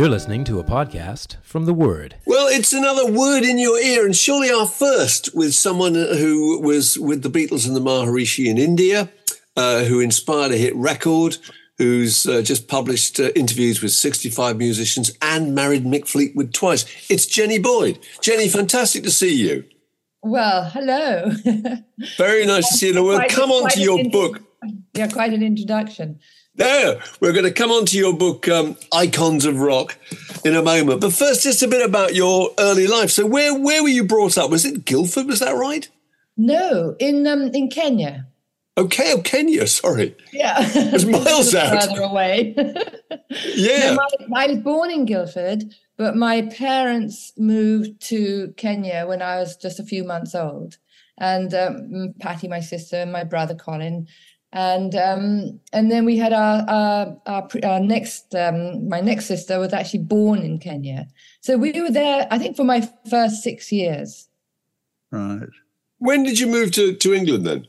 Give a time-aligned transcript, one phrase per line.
[0.00, 2.14] You're listening to a podcast from The Word.
[2.24, 6.98] Well, it's another word in your ear, and surely our first with someone who was
[6.98, 9.10] with the Beatles and the Maharishi in India,
[9.58, 11.36] uh, who inspired a hit record,
[11.76, 16.86] who's uh, just published uh, interviews with 65 musicians and married Mick Fleetwood twice.
[17.10, 17.98] It's Jenny Boyd.
[18.22, 19.64] Jenny, fantastic to see you.
[20.22, 21.30] Well, hello.
[22.16, 23.04] Very nice to see you.
[23.04, 24.40] We'll come on to your book.
[24.94, 26.20] Yeah, quite an introduction.
[26.56, 29.96] There, we're going to come on to your book, um, Icons of Rock,
[30.44, 31.00] in a moment.
[31.00, 33.10] But first, just a bit about your early life.
[33.10, 34.50] So, where where were you brought up?
[34.50, 35.26] Was it Guildford?
[35.26, 35.88] Was that right?
[36.36, 38.26] No, in um, in Kenya.
[38.76, 39.66] Okay, oh, Kenya.
[39.66, 40.16] Sorry.
[40.32, 41.82] Yeah, it's miles out.
[41.82, 42.54] Further away.
[43.54, 43.94] yeah.
[43.94, 43.98] No,
[44.28, 45.64] my, I was born in Guildford,
[45.96, 50.78] but my parents moved to Kenya when I was just a few months old,
[51.18, 54.08] and um, Patty, my sister, and my brother Colin
[54.52, 59.58] and um, and then we had our our, our, our next um, my next sister
[59.58, 61.06] was actually born in Kenya,
[61.40, 64.28] so we were there I think for my first six years.
[65.12, 65.48] Right.
[65.98, 67.66] When did you move to, to England then?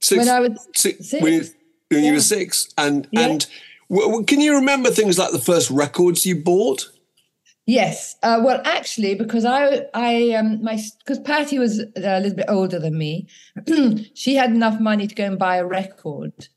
[0.00, 1.08] Six, when I was six.
[1.08, 1.22] six.
[1.22, 1.40] When, you,
[1.88, 2.08] when yeah.
[2.08, 3.20] you were six, and yeah.
[3.20, 3.46] and
[3.90, 6.90] w- can you remember things like the first records you bought?
[7.66, 8.14] Yes.
[8.22, 12.78] Uh, well, actually, because I, I, um, my, because Patty was a little bit older
[12.78, 13.26] than me,
[14.14, 16.48] she had enough money to go and buy a record,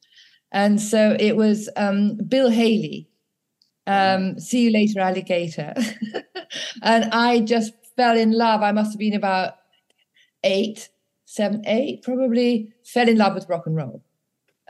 [0.52, 3.08] and so it was um, Bill Haley.
[3.88, 5.74] Um, See you later, alligator,
[6.84, 8.62] and I just fell in love.
[8.62, 9.56] I must have been about
[10.44, 10.90] eight,
[11.26, 12.72] seven, eight, probably.
[12.86, 14.04] Fell in love with rock and roll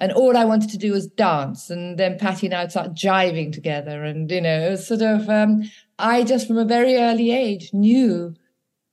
[0.02, 1.70] and all I wanted to do was dance.
[1.70, 5.30] And then Patty and I would start jiving together, and you know, sort of.
[5.30, 8.36] Um, I just from a very early age knew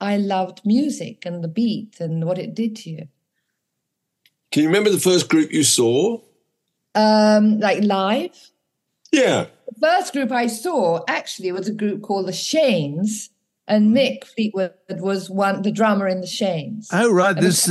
[0.00, 3.08] I loved music and the beat and what it did to you.
[4.52, 6.20] Can you remember the first group you saw?
[6.94, 8.50] Um, like live?
[9.12, 9.46] Yeah.
[9.66, 13.30] The first group I saw actually was a group called the Cheynes,
[13.66, 16.88] and Mick Fleetwood was one the drummer in the Cheynes.
[16.92, 17.68] Oh right, this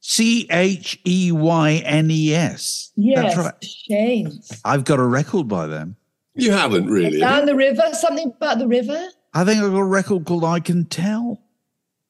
[0.00, 2.92] C H E Y N E S.
[2.96, 3.64] Yes, That's right.
[3.64, 4.60] Cheynes.
[4.64, 5.96] I've got a record by them.
[6.36, 7.18] You haven't really.
[7.18, 9.08] Down the river, something about the river.
[9.34, 11.42] I think I've got a record called "I Can Tell."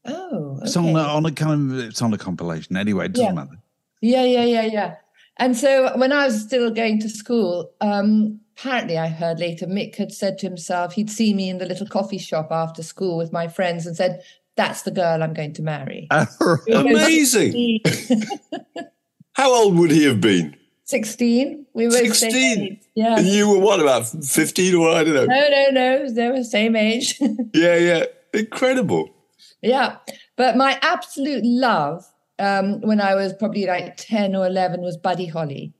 [0.05, 0.65] Oh, okay.
[0.65, 2.77] it's on a, on a kind of it's on a compilation.
[2.77, 3.33] Anyway, it doesn't yeah.
[3.33, 3.59] matter.
[4.01, 4.95] Yeah, yeah, yeah, yeah.
[5.39, 9.97] And so when I was still going to school, um, apparently I heard later Mick
[9.97, 13.33] had said to himself he'd see me in the little coffee shop after school with
[13.33, 14.23] my friends and said,
[14.57, 16.09] "That's the girl I'm going to marry."
[16.73, 17.81] Amazing.
[19.33, 20.57] How old would he have been?
[20.87, 21.67] 16.
[21.75, 22.81] We were 16.
[22.95, 23.19] Yeah.
[23.19, 25.25] And you were what, about 15 or I don't know?
[25.27, 26.09] No, no, no.
[26.09, 27.21] They were the same age.
[27.55, 28.05] yeah, yeah.
[28.33, 29.11] Incredible.
[29.63, 29.97] Yeah.
[30.37, 32.05] But my absolute love
[32.39, 35.75] um, when I was probably like 10 or 11 was Buddy Holly.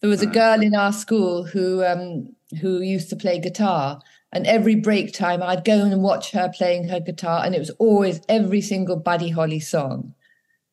[0.00, 2.28] There was a girl in our school who um,
[2.60, 4.00] who used to play guitar.
[4.32, 7.44] And every break time, I'd go and watch her playing her guitar.
[7.44, 10.14] And it was always every single Buddy Holly song.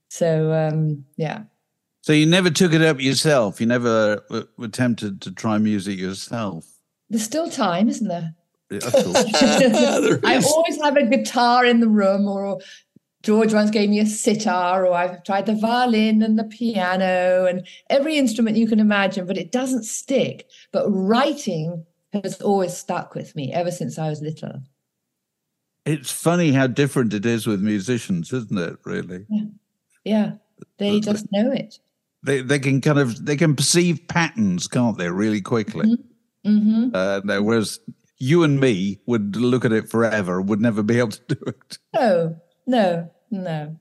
[0.10, 1.44] So, um, yeah.
[2.04, 3.62] So you never took it up yourself.
[3.62, 6.68] You never uh, were tempted to try music yourself.
[7.10, 8.36] There's still time, isn't there?
[8.74, 12.60] I always have a guitar in the room or
[13.22, 17.66] George once gave me a sitar, or I've tried the violin and the piano and
[17.90, 20.50] every instrument you can imagine, but it doesn't stick.
[20.74, 24.62] But writing has always stuck with me ever since I was little.
[25.86, 28.78] It's funny how different it is with musicians, isn't it?
[28.84, 29.26] Really?
[29.30, 29.46] Yeah,
[30.04, 30.32] yeah.
[30.78, 31.80] they uh, just know it.
[32.24, 35.10] They they can kind of they can perceive patterns, can't they?
[35.10, 35.98] Really quickly.
[36.46, 36.90] Mm-hmm.
[36.94, 37.80] Uh, no, whereas
[38.18, 41.78] you and me would look at it forever, would never be able to do it.
[41.94, 43.80] No, no, no.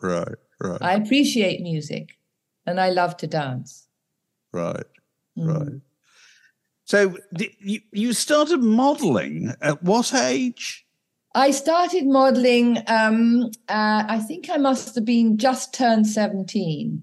[0.00, 2.18] Right, right, I appreciate music,
[2.66, 3.86] and I love to dance.
[4.52, 4.84] right,
[5.38, 5.48] Mm.
[5.48, 5.80] right.
[6.84, 7.16] So
[7.60, 10.84] you you started modelling at what age?
[11.36, 17.02] I started modeling, um, uh, I think I must have been just turned 17.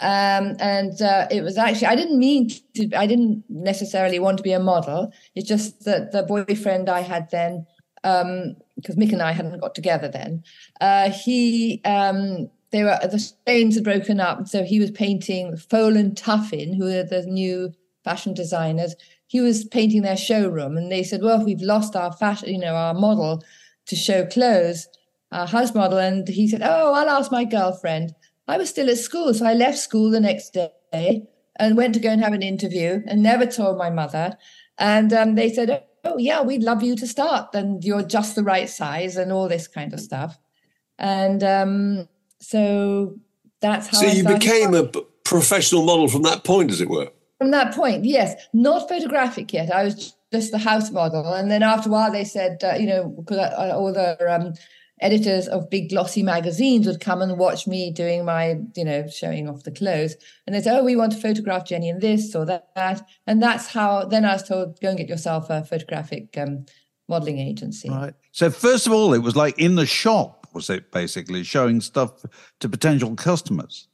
[0.00, 4.42] Um, and uh, it was actually, I didn't mean to, I didn't necessarily want to
[4.42, 5.12] be a model.
[5.34, 7.66] It's just that the boyfriend I had then,
[8.02, 10.42] because Mick and I hadn't got together then,
[10.80, 14.48] uh, he, um, they were, the Cheynes had broken up.
[14.48, 18.94] So he was painting Foale and Tuffin, who are the new fashion designers.
[19.26, 22.58] He was painting their showroom and they said, well, if we've lost our fashion, you
[22.58, 23.44] know, our model
[23.86, 24.88] to show clothes,
[25.30, 25.98] our house model.
[25.98, 28.14] And he said, oh, I'll ask my girlfriend.
[28.50, 30.56] I was still at school, so I left school the next
[30.92, 34.36] day and went to go and have an interview and never told my mother.
[34.76, 38.42] And um, they said, "Oh yeah, we'd love you to start, and you're just the
[38.42, 40.36] right size, and all this kind of stuff."
[40.98, 42.08] And um,
[42.40, 43.20] so
[43.60, 43.98] that's how.
[43.98, 44.84] So I you became a
[45.22, 47.10] professional model from that point, as it were.
[47.38, 48.04] from that point.
[48.04, 49.72] Yes, not photographic yet.
[49.72, 52.86] I was just the house model, and then after a while, they said, uh, you
[52.86, 53.38] know, because
[53.72, 54.54] all the um,
[55.00, 59.48] editors of big glossy magazines would come and watch me doing my, you know, showing
[59.48, 60.16] off the clothes.
[60.46, 63.02] And they say, oh, we want to photograph Jenny in this or that.
[63.26, 66.66] And that's how, then I was told, go and get yourself a photographic um,
[67.08, 67.88] modeling agency.
[67.88, 68.14] Right.
[68.32, 72.24] So first of all, it was like in the shop, was it basically showing stuff
[72.60, 73.88] to potential customers?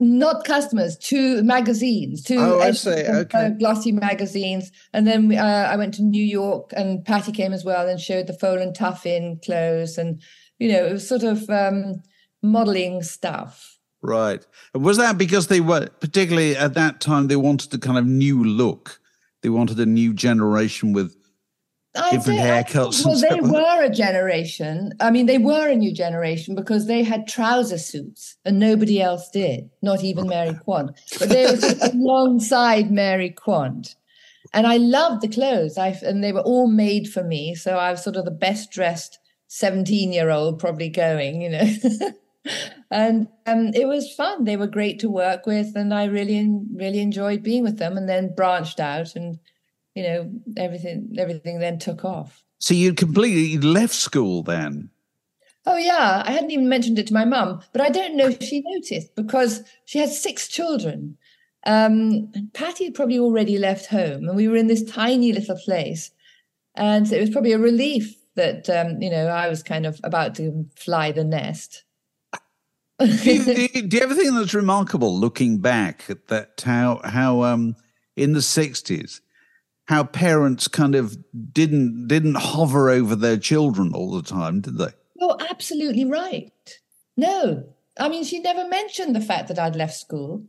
[0.00, 2.72] Not customers, to magazines, to Oh, I.
[3.20, 3.50] Okay.
[3.58, 4.72] glossy magazines.
[4.92, 8.26] And then uh, I went to New York and Patty came as well and showed
[8.26, 9.98] the Foale and Tuffin clothes.
[9.98, 10.20] And,
[10.62, 12.02] you know, it was sort of um,
[12.40, 13.78] modeling stuff.
[14.00, 14.46] Right.
[14.74, 18.44] Was that because they were, particularly at that time, they wanted a kind of new
[18.44, 19.00] look?
[19.42, 21.16] They wanted a new generation with
[21.94, 24.92] I Different I haircuts and Well, they were a generation.
[25.00, 29.28] I mean, they were a new generation because they had trouser suits and nobody else
[29.28, 30.92] did, not even Mary Quant.
[31.18, 31.58] But they were
[31.92, 33.94] alongside Mary Quant.
[34.54, 35.76] And I loved the clothes.
[35.76, 37.54] I and they were all made for me.
[37.54, 39.18] So I was sort of the best dressed
[39.52, 41.68] 17 year old probably going, you know.
[42.90, 44.44] and um, it was fun.
[44.44, 47.98] They were great to work with, and I really, really enjoyed being with them.
[47.98, 49.38] And then branched out, and
[49.94, 52.42] you know, everything, everything then took off.
[52.60, 54.88] So you completely left school then?
[55.66, 58.42] Oh yeah, I hadn't even mentioned it to my mum, but I don't know if
[58.42, 61.18] she noticed because she had six children.
[61.66, 65.58] Um, and Patty had probably already left home, and we were in this tiny little
[65.58, 66.10] place,
[66.74, 70.00] and so it was probably a relief that um, you know I was kind of
[70.04, 71.84] about to fly the nest.
[72.98, 77.00] do, you, do, you, do you ever think that's remarkable looking back at that how
[77.04, 77.74] how um
[78.16, 79.20] in the sixties
[79.86, 81.16] how parents kind of
[81.52, 84.92] didn't didn't hover over their children all the time, did they?
[85.16, 86.50] You're absolutely right.
[87.16, 87.64] No,
[87.98, 90.44] I mean she never mentioned the fact that I'd left school.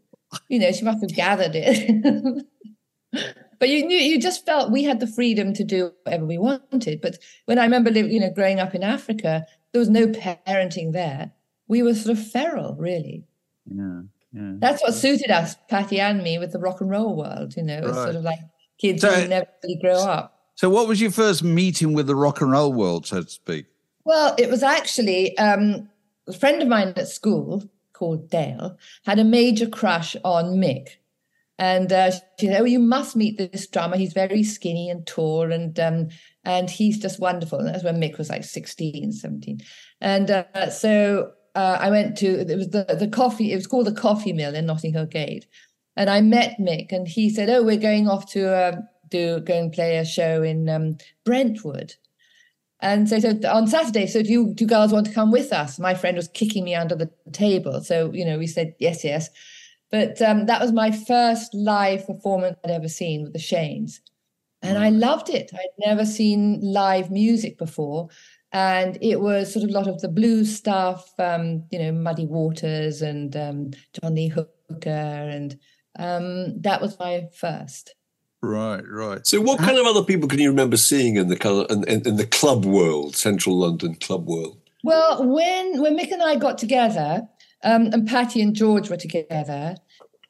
[0.48, 2.46] You know, she must have gathered it.
[3.64, 7.00] but you knew you just felt we had the freedom to do whatever we wanted.
[7.00, 11.32] But when I remember, you know, growing up in Africa, there was no parenting there.
[11.70, 13.24] We were sort of feral, really.
[13.74, 14.02] Yeah,
[14.34, 14.56] yeah.
[14.58, 17.56] That's what suited us, Patty and me, with the rock and roll world.
[17.56, 18.04] You know, it was Right.
[18.04, 18.40] sort of like
[18.82, 20.42] kids So- who never really grow up.
[20.56, 23.68] So, what was your first meeting with the rock and roll world, so to speak?
[24.04, 25.88] Well, it was actually um,
[26.28, 30.98] a friend of mine at school called Dale had a major crush on Mick.
[31.64, 33.96] And uh, she said, "Oh, you must meet this drummer.
[33.96, 36.10] He's very skinny and tall, and um,
[36.44, 39.62] and he's just wonderful." And that's when Mick was like 16, 17.
[40.02, 43.54] And uh, so uh, I went to it was the the coffee.
[43.54, 45.48] It was called the Coffee Mill in Notting Hill Gate,
[45.96, 49.58] and I met Mick, and he said, "Oh, we're going off to uh, do go
[49.58, 51.96] and play a show in um, Brentwood."
[52.82, 55.54] And so, so on Saturday, so do you, do you girls want to come with
[55.54, 55.80] us?
[55.80, 57.82] My friend was kicking me under the table.
[57.82, 59.30] So, you know, we said, yes, yes.
[59.94, 64.02] But um, that was my first live performance I'd ever seen with the Cheynes.
[64.64, 65.52] And I loved it.
[65.54, 68.10] I'd never seen live music before.
[68.52, 72.26] And it was sort of a lot of the blues stuff, um, you know, Muddy
[72.26, 74.90] Waters and um, John Lee Hooker.
[74.90, 75.60] And
[76.00, 77.94] um, that was my first.
[78.42, 79.28] Right, right.
[79.28, 81.88] So, what kind of other people can you remember seeing in the kind of, in,
[81.88, 84.58] in, in the club world, Central London club world?
[84.84, 87.28] Well, when when Mick and I got together,
[87.64, 89.76] um, and Patty and George were together,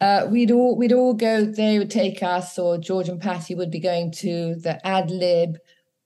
[0.02, 1.46] uh, we'd all we'd all go.
[1.46, 5.58] They would take us, or George and Patty would be going to the Ad Lib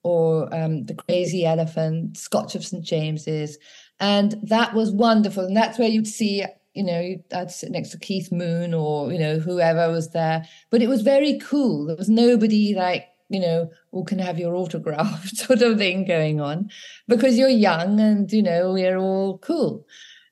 [0.02, 3.58] or um, the Crazy Elephant, Scotch of St James's,
[4.00, 5.44] and that was wonderful.
[5.44, 6.44] And that's where you'd see,
[6.74, 10.46] you know, I'd sit next to Keith Moon or you know whoever was there.
[10.70, 11.86] But it was very cool.
[11.86, 16.40] There was nobody like you know, who can have your autograph sort of thing going
[16.40, 16.70] on
[17.08, 19.86] because you're young and, you know, we're all cool.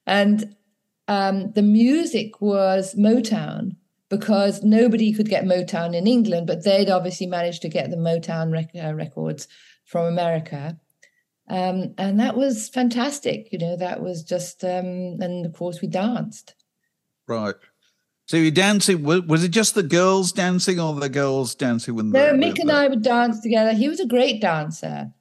[0.06, 0.55] And
[1.08, 3.76] um, the music was Motown
[4.08, 8.52] because nobody could get Motown in England, but they'd obviously managed to get the Motown
[8.52, 9.48] rec- uh, records
[9.84, 10.78] from America.
[11.48, 13.52] Um, and that was fantastic.
[13.52, 16.54] You know, that was just, um, and of course, we danced.
[17.26, 17.54] Right.
[18.26, 19.04] So you're dancing.
[19.04, 22.06] Was it just the girls dancing, or the girls dancing with?
[22.06, 23.72] No, the, Mick and I would dance together.
[23.72, 25.12] He was a great dancer,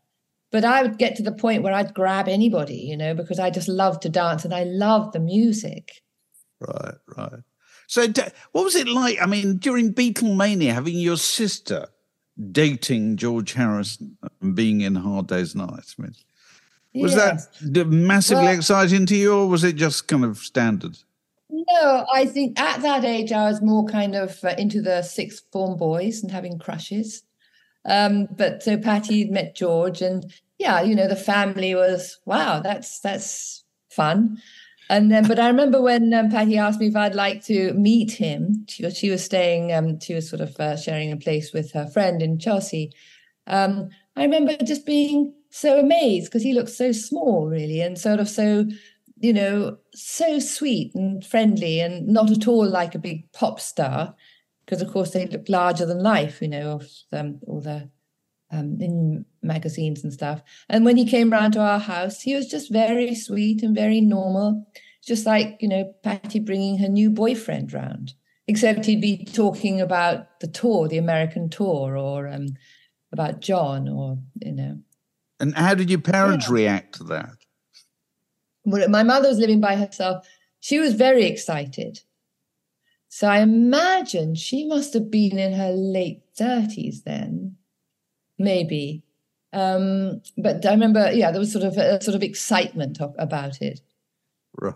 [0.52, 3.50] but I would get to the point where I'd grab anybody, you know, because I
[3.50, 6.02] just loved to dance and I loved the music.
[6.60, 7.44] Right, right.
[7.88, 8.08] So,
[8.52, 9.22] what was it like?
[9.22, 11.88] I mean, during Beatlemania, having your sister
[12.52, 15.96] dating George Harrison and being in Hard Day's Night.
[15.98, 16.16] I mean,
[16.94, 17.48] was yes.
[17.62, 20.98] that massively well, exciting to you, or was it just kind of standard?
[21.50, 25.44] No, I think at that age I was more kind of uh, into the sixth
[25.52, 27.24] form boys and having crushes.
[27.86, 33.00] Um, but so Patty met George, and yeah, you know, the family was wow, that's
[33.00, 34.38] that's fun.
[34.90, 38.12] And then, but I remember when um, Patty asked me if I'd like to meet
[38.12, 38.66] him.
[38.70, 41.72] She, was she was staying, um, she was sort of uh, sharing a place with
[41.72, 42.92] her friend in Chelsea.
[43.48, 48.20] Um, I remember just being so amazed because he looked so small, really, and sort
[48.20, 48.68] of so
[49.18, 54.14] you know, so sweet and friendly and not at all like a big pop star,
[54.66, 57.90] because of course they look larger than life, you know, of them, all the
[58.52, 60.42] um, in magazines and stuff.
[60.70, 64.02] And when he came round to our house, he was just very sweet and very
[64.02, 64.68] normal,
[65.04, 68.14] just like, you know, Patty bringing her new boyfriend round,
[68.48, 72.48] except he'd be talking about the tour, the American tour, or um,
[73.12, 74.80] about John, or, you know.
[75.40, 76.54] And how did your parents yeah.
[76.54, 77.32] react to that?
[78.68, 80.28] my mother was living by herself.
[80.60, 82.00] She was very excited.
[83.16, 87.56] So I imagine she must have been in her late 30s then,
[88.38, 89.04] maybe.
[89.54, 93.62] Um, but I remember, yeah, there was sort of a sort of excitement of, about
[93.62, 93.80] it.
[94.60, 94.74] Right.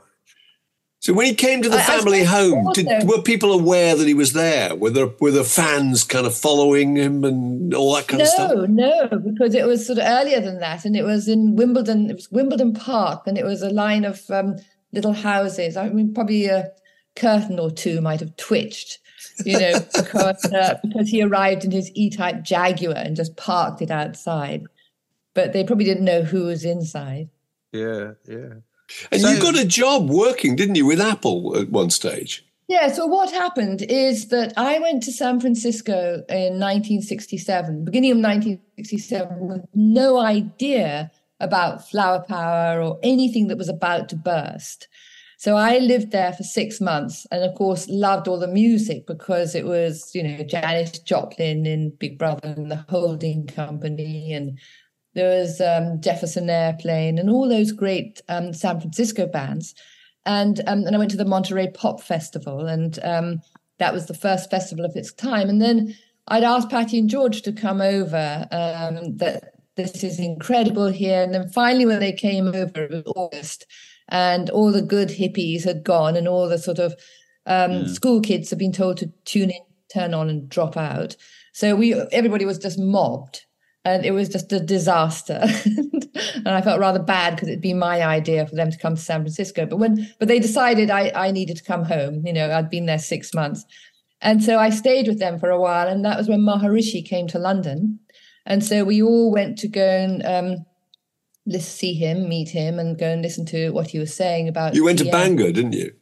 [1.00, 4.08] So when he came to the I, family I home, did, were people aware that
[4.08, 4.74] he was there?
[4.74, 8.30] Were there were the fans kind of following him and all that kind no, of
[8.30, 8.52] stuff?
[8.54, 12.10] No, no, because it was sort of earlier than that, and it was in Wimbledon.
[12.10, 14.56] It was Wimbledon Park, and it was a line of um,
[14.94, 15.76] little houses.
[15.76, 16.72] I mean, probably a
[17.20, 19.00] curtain or two might have twitched,
[19.46, 23.92] you know, because uh, because he arrived in his E-type Jaguar and just parked it
[23.92, 24.66] outside,
[25.34, 27.30] but they probably didn't know who was inside.
[27.72, 28.54] Yeah, yeah.
[29.12, 32.46] And so, you got a job working, didn't you, with Apple at one stage?
[32.68, 32.92] Yeah.
[32.92, 39.48] So what happened is that I went to San Francisco in 1967, beginning of 1967,
[39.48, 44.88] with no idea about flower power or anything that was about to burst.
[45.40, 49.56] So I lived there for six months and of course loved all the music because
[49.56, 54.60] it was, you know, Janis Joplin in Big Brother and the holding company and
[55.14, 59.74] there was um, Jefferson Airplane and all those great um, San Francisco bands.
[60.26, 63.42] And, um, and I went to the Monterey Pop Festival, and um,
[63.78, 65.50] that was the first festival of its time.
[65.50, 65.96] And then
[66.28, 71.24] I'd asked Patty and George to come over, um, that this is incredible here.
[71.24, 73.66] And then finally, when they came over, it was August,
[74.10, 76.96] and all the good hippies had gone, and all the sort of
[77.46, 79.62] um, school kids had been told to tune in,
[79.94, 81.16] turn on, and drop out.
[81.54, 83.46] So we everybody was just mobbed
[83.86, 85.40] and it was just a disaster.
[86.36, 89.02] and I felt rather bad because it'd been my idea for them to come to
[89.02, 89.66] San Francisco.
[89.66, 92.26] But when but they decided I, I needed to come home.
[92.26, 93.66] You know, I'd been there six months.
[94.22, 95.88] And so I stayed with them for a while.
[95.88, 98.00] And that was when Maharishi came to London.
[98.46, 100.66] And so we all went to go and um,
[101.58, 104.76] see him, meet him, and go and listen to what he was saying about.
[104.76, 105.94] You went to Bangor, didn't you?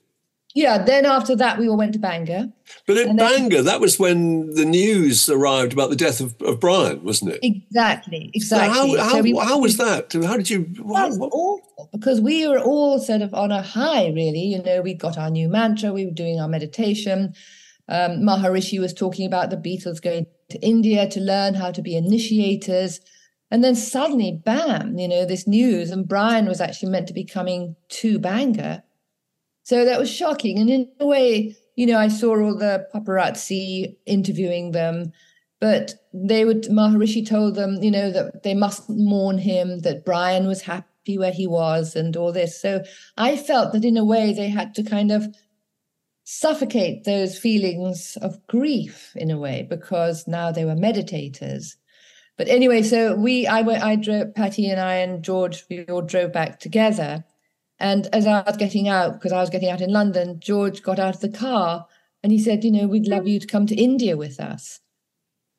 [0.54, 2.52] Yeah, then after that, we all went to Bangor.
[2.88, 6.60] But at Bangor, then, that was when the news arrived about the death of, of
[6.60, 7.40] Brian, wasn't it?
[7.44, 8.42] Exactly, exactly.
[8.42, 10.12] So how, how, so we, how was that?
[10.14, 10.66] How did you?
[10.74, 14.42] That was awful because we were all sort of on a high, really.
[14.42, 17.36] You know, we got our new mantra, we were doing our meditation.
[17.88, 21.96] Um, Maharishi was talking about the Beatles going to India to learn how to be
[21.96, 23.00] initiators.
[23.50, 27.24] And then suddenly, bam, you know, this news, and Brian was actually meant to be
[27.24, 28.84] coming to Bangor
[29.68, 30.60] so that was shocking.
[30.60, 35.12] And in a way, you know, I saw all the paparazzi interviewing them,
[35.60, 40.48] but they would, Maharishi told them, you know, that they mustn't mourn him, that Brian
[40.48, 42.62] was happy where he was and all this.
[42.62, 42.82] So
[43.18, 45.36] I felt that in a way they had to kind of
[46.24, 51.76] suffocate those feelings of grief in a way because now they were meditators.
[52.38, 56.02] But anyway, so we, I went, I drove, Patty and I and George, we all
[56.02, 57.26] drove back together.
[57.80, 61.00] And as I was getting out, because I was getting out in London, George got
[61.00, 61.88] out of the car
[62.24, 64.80] and he said, you know, we'd love you to come to India with us.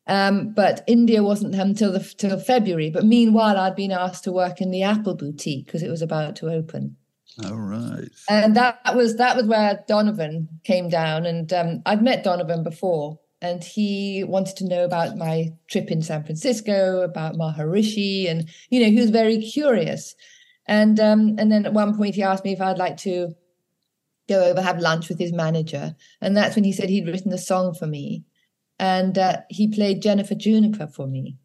[0.09, 2.91] Um, but India wasn't until the till February.
[2.91, 6.35] But meanwhile, I'd been asked to work in the Apple boutique because it was about
[6.37, 6.97] to open.
[7.45, 8.09] All right.
[8.29, 13.21] And that was that was where Donovan came down, and um, I'd met Donovan before,
[13.41, 18.81] and he wanted to know about my trip in San Francisco, about Maharishi, and you
[18.81, 20.15] know he was very curious.
[20.67, 23.35] And um, and then at one point he asked me if I'd like to
[24.29, 27.39] go over have lunch with his manager, and that's when he said he'd written a
[27.39, 28.25] song for me
[28.79, 31.37] and uh, he played Jennifer Juniper for me.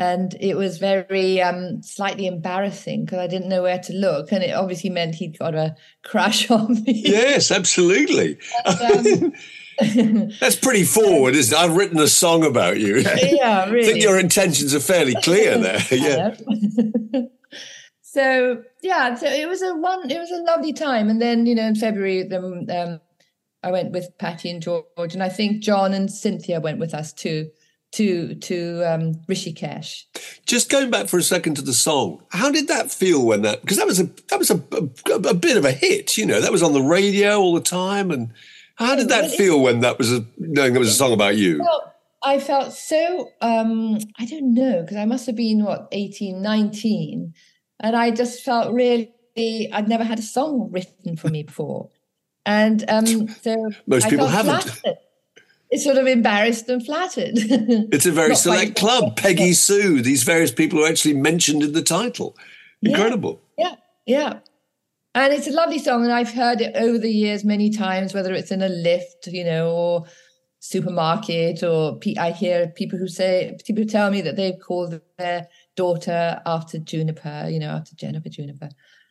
[0.00, 4.44] And it was very um, slightly embarrassing because I didn't know where to look, and
[4.44, 5.74] it obviously meant he'd got a
[6.04, 7.02] crush on me.
[7.04, 8.38] Yes, absolutely.
[8.64, 9.32] And, um,
[10.40, 11.60] That's pretty forward, isn't it?
[11.60, 12.98] I've written a song about you.
[12.98, 13.88] Yeah, really.
[13.88, 15.80] I think your intentions are fairly clear there.
[15.90, 16.34] yeah.
[18.02, 20.10] so yeah, so it was a one.
[20.10, 23.00] It was a lovely time, and then you know in February, the um,
[23.62, 27.12] I went with Patty and George, and I think John and Cynthia went with us
[27.12, 27.50] too
[27.92, 30.04] to to um, Rishikesh.
[30.46, 33.60] Just going back for a second to the song, how did that feel when that?
[33.60, 36.40] Because that was a that was a, a, a, bit of a hit, you know.
[36.40, 38.32] That was on the radio all the time, and
[38.78, 41.58] how did that feel when that was a, knowing there was a song about you?
[41.58, 46.40] Well, I felt so um, I don't know because I must have been what 18,
[46.40, 47.34] 19,
[47.80, 51.90] and I just felt really I'd never had a song written for me before.
[52.46, 53.56] And um, so
[53.88, 54.62] most I people haven't.
[54.62, 54.98] Flattered.
[55.70, 57.32] It's sort of embarrassed and flattered.
[57.36, 59.16] it's a very select club.
[59.16, 62.36] Peggy Sue, these various people are actually mentioned in the title.
[62.80, 63.42] Incredible.
[63.58, 63.74] Yeah,
[64.06, 64.18] yeah.
[64.18, 64.38] yeah.
[65.14, 68.32] And it's a lovely song, and I've heard it over the years many times, whether
[68.32, 70.04] it's in a lift, you know, or
[70.60, 76.40] supermarket, or I hear people who say, people tell me that they've called their daughter
[76.44, 78.68] after Juniper, you know, after Jennifer Juniper.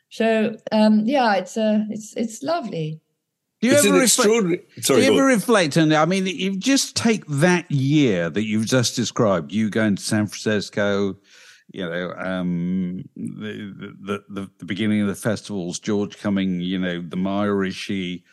[0.10, 3.01] So um, yeah, it's a, uh, it's it's lovely.
[3.60, 5.91] Do you it's ever reflect, Sorry, do you ever reflect on?
[5.91, 9.51] I mean, you just take that year that you've just described.
[9.51, 11.17] You going to San Francisco,
[11.69, 15.80] you know, um, the, the, the the beginning of the festivals.
[15.80, 18.23] George coming, you know, the Maharishi,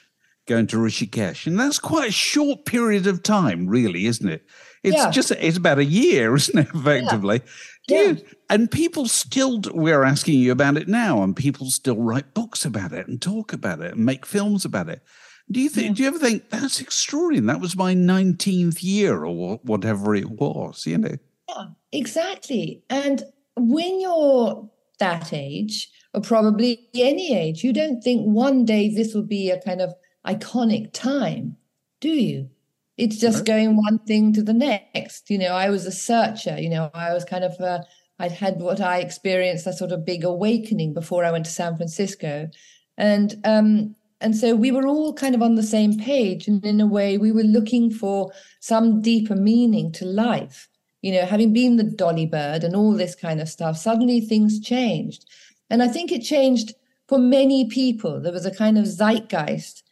[0.47, 4.47] going to Rishikesh, and that's quite a short period of time, really, isn't it?
[4.83, 5.11] It's yeah.
[5.11, 6.69] just it's about a year, isn't it?
[6.75, 7.43] Effectively.
[7.89, 8.03] Yeah.
[8.03, 8.09] yeah.
[8.11, 12.65] You, and people still we're asking you about it now, and people still write books
[12.65, 15.03] about it and talk about it and make films about it.
[15.51, 15.89] Do you think?
[15.89, 15.95] Yeah.
[15.95, 17.47] Do you ever think that's extraordinary?
[17.47, 20.87] That was my nineteenth year, or whatever it was.
[20.87, 21.17] You know.
[21.49, 22.83] Yeah, exactly.
[22.91, 23.23] And
[23.57, 29.23] when you're that age, or probably any age, you don't think one day this will
[29.23, 29.95] be a kind of
[30.27, 31.57] iconic time,
[32.01, 32.49] do you?
[32.97, 35.29] It's just going one thing to the next.
[35.29, 37.81] You know, I was a searcher, you know, I was kind of, uh,
[38.21, 41.77] I'd had what I experienced a sort of big awakening before I went to San
[41.77, 42.49] Francisco.
[42.97, 46.47] And, um, and so we were all kind of on the same page.
[46.47, 48.31] And in a way, we were looking for
[48.61, 50.69] some deeper meaning to life.
[51.05, 54.61] You know, having been the dolly bird and all this kind of stuff, suddenly things
[54.61, 55.27] changed.
[55.71, 56.75] And I think it changed
[57.09, 58.21] for many people.
[58.21, 59.85] There was a kind of zeitgeist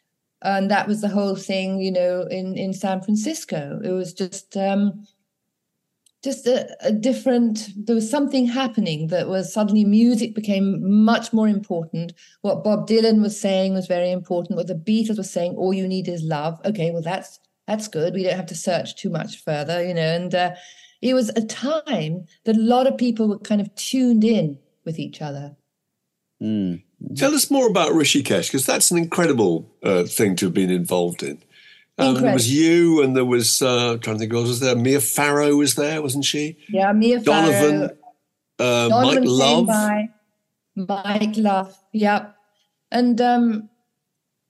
[0.43, 3.81] and that was the whole thing you know in in san francisco.
[3.83, 5.07] It was just um
[6.23, 11.49] just a, a, different there was something happening that was suddenly music became much more
[11.49, 12.13] important.
[12.43, 14.57] What bob dylan was saying was very important.
[14.57, 16.61] What the beatles were saying all you need is love.
[16.65, 18.15] Okay well that's that's good.
[18.15, 20.55] We don't have to search too much further you know and uh,
[21.03, 24.99] it was a time that a lot of people were kind of tuned in with
[24.99, 25.57] each other
[26.41, 26.83] mm.
[27.17, 31.23] Tell us more about Rishikesh because that's an incredible uh, thing to have been involved
[31.23, 31.43] in.
[31.99, 34.61] Um, there was you, and there was uh, I'm trying to think who else was
[34.61, 34.75] there.
[34.75, 36.57] Mia Farrow was there, wasn't she?
[36.69, 37.97] Yeah, Mia Donovan, Farrow.
[38.59, 39.67] Uh, Donovan Mike Love.
[39.67, 40.09] By.
[40.75, 42.35] Mike Love, yep.
[42.91, 43.69] And um,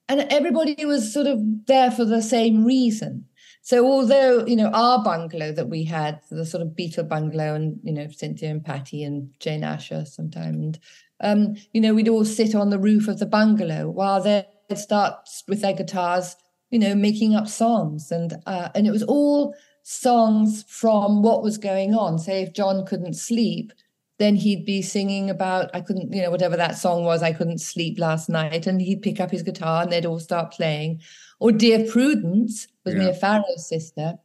[0.07, 3.25] and everybody was sort of there for the same reason.
[3.65, 7.79] So although you know our bungalow that we had, the sort of Beatle bungalow, and
[7.81, 10.79] you know Cynthia and Patty and Jane Asher sometime, and
[11.23, 14.45] um, you know, we'd all sit on the roof of the bungalow while they'd
[14.75, 16.35] start with their guitars,
[16.69, 18.11] you know, making up songs.
[18.11, 22.19] And uh, and it was all songs from what was going on.
[22.19, 23.71] Say if John couldn't sleep,
[24.19, 27.59] then he'd be singing about I couldn't, you know, whatever that song was, I couldn't
[27.59, 31.01] sleep last night, and he'd pick up his guitar and they'd all start playing.
[31.43, 33.01] Or Dear Prudence was yeah.
[33.01, 34.17] Mia Farrow's sister.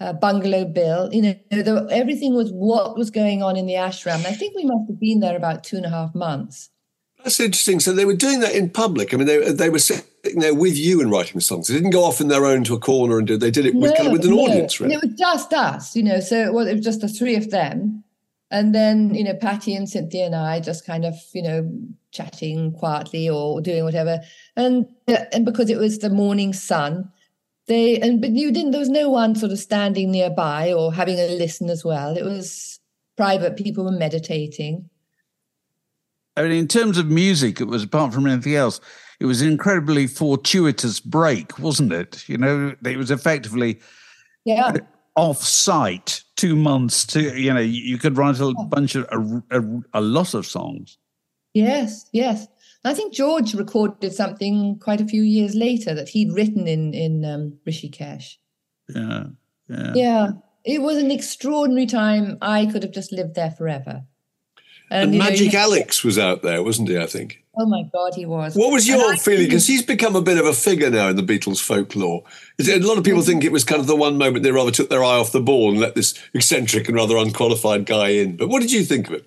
[0.00, 1.12] uh, Bungalow Bill.
[1.12, 4.24] You know, the, everything was what was going on in the ashram.
[4.26, 6.70] I think we must have been there about two and a half months.
[7.22, 7.80] That's interesting.
[7.80, 9.14] So they were doing that in public.
[9.14, 10.04] I mean, they they were sitting
[10.40, 11.68] there with you and writing the songs.
[11.68, 13.38] They didn't go off in their own to a corner and do.
[13.38, 14.40] They did it with, no, kind of with an no.
[14.40, 14.78] audience.
[14.78, 14.94] Really.
[14.94, 16.20] And it was just us, you know.
[16.20, 18.03] So it was, it was just the three of them,
[18.54, 21.70] and then you know, Patty and Cynthia and I just kind of you know
[22.12, 24.20] chatting quietly or doing whatever.
[24.56, 27.10] And and because it was the morning sun,
[27.66, 28.70] they and but you didn't.
[28.70, 32.16] There was no one sort of standing nearby or having a listen as well.
[32.16, 32.78] It was
[33.16, 33.56] private.
[33.56, 34.88] People were meditating.
[36.36, 38.80] I mean, in terms of music, it was apart from anything else,
[39.18, 42.28] it was an incredibly fortuitous break, wasn't it?
[42.28, 43.80] You know, it was effectively
[44.44, 44.76] yeah
[45.16, 49.82] off site two months to you know you could write a bunch of a, a,
[49.94, 50.98] a lot of songs.
[51.52, 52.48] Yes, yes.
[52.86, 57.24] I think George recorded something quite a few years later that he'd written in in
[57.24, 58.36] um, Rishikesh.
[58.88, 59.24] Yeah,
[59.68, 60.28] yeah, yeah.
[60.64, 62.38] It was an extraordinary time.
[62.42, 64.04] I could have just lived there forever.
[64.90, 66.98] And, and Magic know, Alex was out there, wasn't he?
[66.98, 67.43] I think.
[67.56, 68.54] Oh my God, he was.
[68.56, 69.46] What was your feeling?
[69.46, 72.24] Because he's become a bit of a figure now in the Beatles folklore.
[72.60, 74.90] A lot of people think it was kind of the one moment they rather took
[74.90, 78.36] their eye off the ball and let this eccentric and rather unqualified guy in.
[78.36, 79.26] But what did you think of it?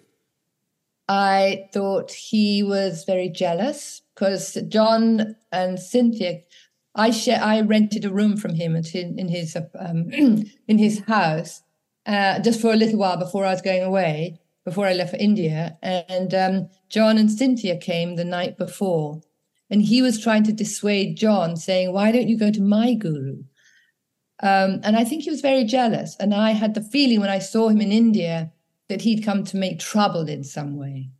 [1.07, 6.41] I thought he was very jealous because John and Cynthia,
[6.95, 10.11] I share, I rented a room from him in, in his um,
[10.67, 11.61] in his house
[12.07, 15.15] uh, just for a little while before I was going away, before I left for
[15.15, 15.77] India.
[15.82, 19.21] And um, John and Cynthia came the night before,
[19.69, 23.43] and he was trying to dissuade John, saying, "Why don't you go to my guru?"
[24.43, 26.17] Um, and I think he was very jealous.
[26.19, 28.51] And I had the feeling when I saw him in India
[28.89, 31.12] that he'd come to make trouble in some way.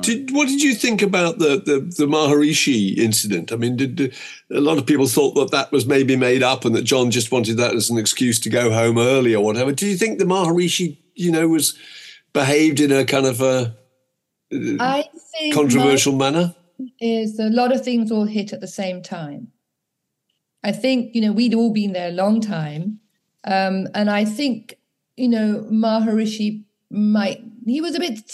[0.00, 3.52] Did, what did you think about the, the, the Maharishi incident?
[3.52, 4.14] I mean, did, did,
[4.50, 7.30] a lot of people thought that that was maybe made up and that John just
[7.30, 9.72] wanted that as an excuse to go home early or whatever.
[9.72, 11.78] Do you think the Maharishi, you know, was
[12.32, 13.76] behaved in a kind of a
[14.52, 16.54] I think controversial manner?
[17.00, 19.48] Is a lot of things all hit at the same time.
[20.62, 23.00] I think you know we'd all been there a long time,
[23.44, 24.76] um, and I think
[25.16, 28.30] you know, Maharishi might, he was a bit,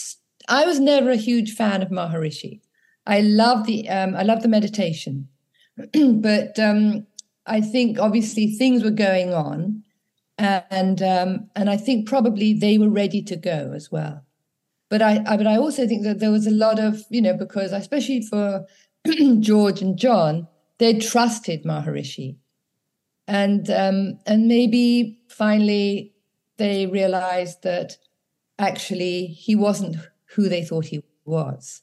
[0.49, 2.61] I was never a huge fan of Maharishi.
[3.07, 5.29] I love the, um, I love the meditation,
[5.93, 7.07] but um,
[7.47, 9.83] I think obviously things were going on
[10.39, 14.25] and, um, and I think probably they were ready to go as well.
[14.91, 17.35] But I, I, but I also think that there was a lot of, you know,
[17.35, 18.67] because especially for
[19.41, 22.37] George and John, they trusted Maharishi.
[23.27, 26.13] And, um, and maybe finally
[26.59, 27.97] they realized that
[28.59, 29.97] actually he wasn't
[30.35, 31.83] who they thought he was.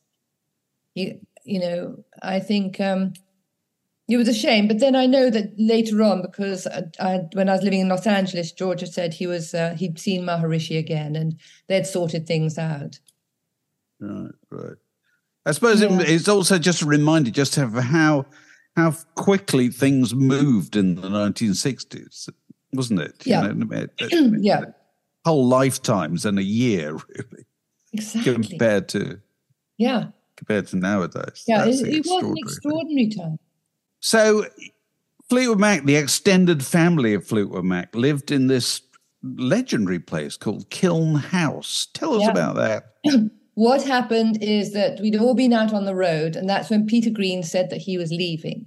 [0.94, 3.14] He, you know, I think um,
[4.08, 4.68] it was a shame.
[4.68, 7.90] But then I know that later on, because I, I, when I was living in
[7.90, 12.58] Los Angeles, Georgia said he was uh, he'd seen Maharishi again, and they'd sorted things
[12.58, 13.00] out.
[14.00, 14.78] Right, right.
[15.46, 16.00] I suppose yeah.
[16.00, 18.26] it, it's also just a reminder, just of how
[18.76, 22.30] how quickly things moved in the 1960s
[22.74, 23.26] wasn't it?
[23.26, 23.48] Yeah.
[23.48, 23.88] You know,
[24.40, 24.62] yeah.
[25.26, 27.46] Whole lifetimes and a year, really.
[27.94, 28.34] Exactly.
[28.34, 29.20] Compared to
[29.78, 31.44] yeah, compared to nowadays.
[31.48, 33.40] Yeah, it, it was an extraordinary time.
[34.00, 34.46] So,
[35.30, 38.82] Fleetwood Mac, the extended family of Fleetwood Mac, lived in this
[39.24, 41.88] legendary place called Kiln House.
[41.94, 42.32] Tell us yeah.
[42.32, 42.94] about that.
[43.56, 47.10] what happened is that we'd all been out on the road, and that's when Peter
[47.10, 48.66] Green said that he was leaving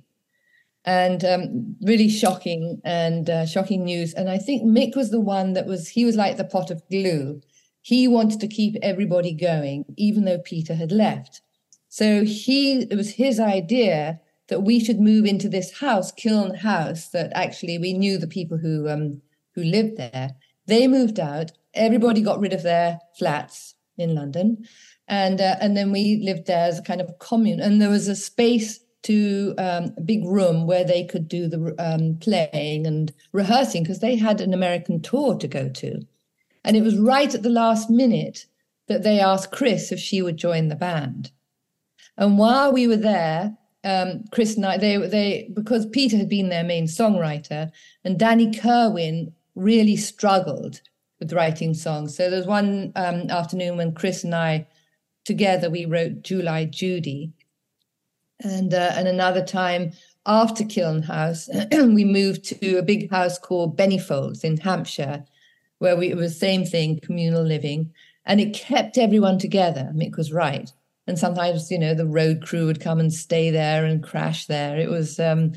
[0.84, 4.12] and um, really shocking and uh, shocking news.
[4.14, 6.86] And I think Mick was the one that was, he was like the pot of
[6.90, 7.40] glue.
[7.82, 11.42] He wanted to keep everybody going, even though Peter had left.
[11.88, 17.08] So he, it was his idea that we should move into this house, Kiln House,
[17.08, 19.20] that actually we knew the people who, um,
[19.54, 20.30] who lived there.
[20.66, 21.52] They moved out.
[21.74, 24.64] Everybody got rid of their flats in London.
[25.08, 27.60] And, uh, and then we lived there as a kind of commune.
[27.60, 31.74] And there was a space to um, a big room where they could do the
[31.78, 36.00] um, playing and rehearsing because they had an American tour to go to.
[36.64, 38.46] And it was right at the last minute
[38.88, 41.30] that they asked Chris if she would join the band.
[42.16, 46.48] And while we were there, um, Chris and I, they, they, because Peter had been
[46.48, 47.70] their main songwriter,
[48.04, 50.80] and Danny Kirwan really struggled
[51.18, 52.16] with writing songs.
[52.16, 54.66] So there was one um, afternoon when Chris and I
[55.24, 57.32] together we wrote Jewel Eyed Judy,
[58.40, 59.92] and uh, and another time
[60.26, 65.24] after Kiln House, we moved to a big house called Benifolds in Hampshire,
[65.82, 67.92] where we, it was the same thing, communal living,
[68.24, 69.92] and it kept everyone together.
[69.94, 70.70] Mick was right.
[71.08, 74.78] And sometimes, you know, the road crew would come and stay there and crash there.
[74.78, 75.52] It was, um,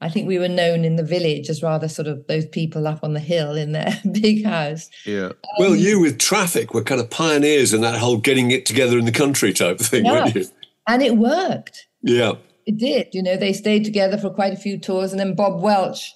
[0.00, 3.04] I think we were known in the village as rather sort of those people up
[3.04, 4.90] on the hill in their big house.
[5.06, 5.30] Yeah.
[5.60, 9.04] well, you with traffic were kind of pioneers in that whole getting it together in
[9.04, 10.46] the country type thing, weren't you?
[10.88, 11.86] And it worked.
[12.02, 12.32] Yeah.
[12.66, 13.08] It did.
[13.12, 15.12] You know, they stayed together for quite a few tours.
[15.12, 16.12] And then Bob Welch,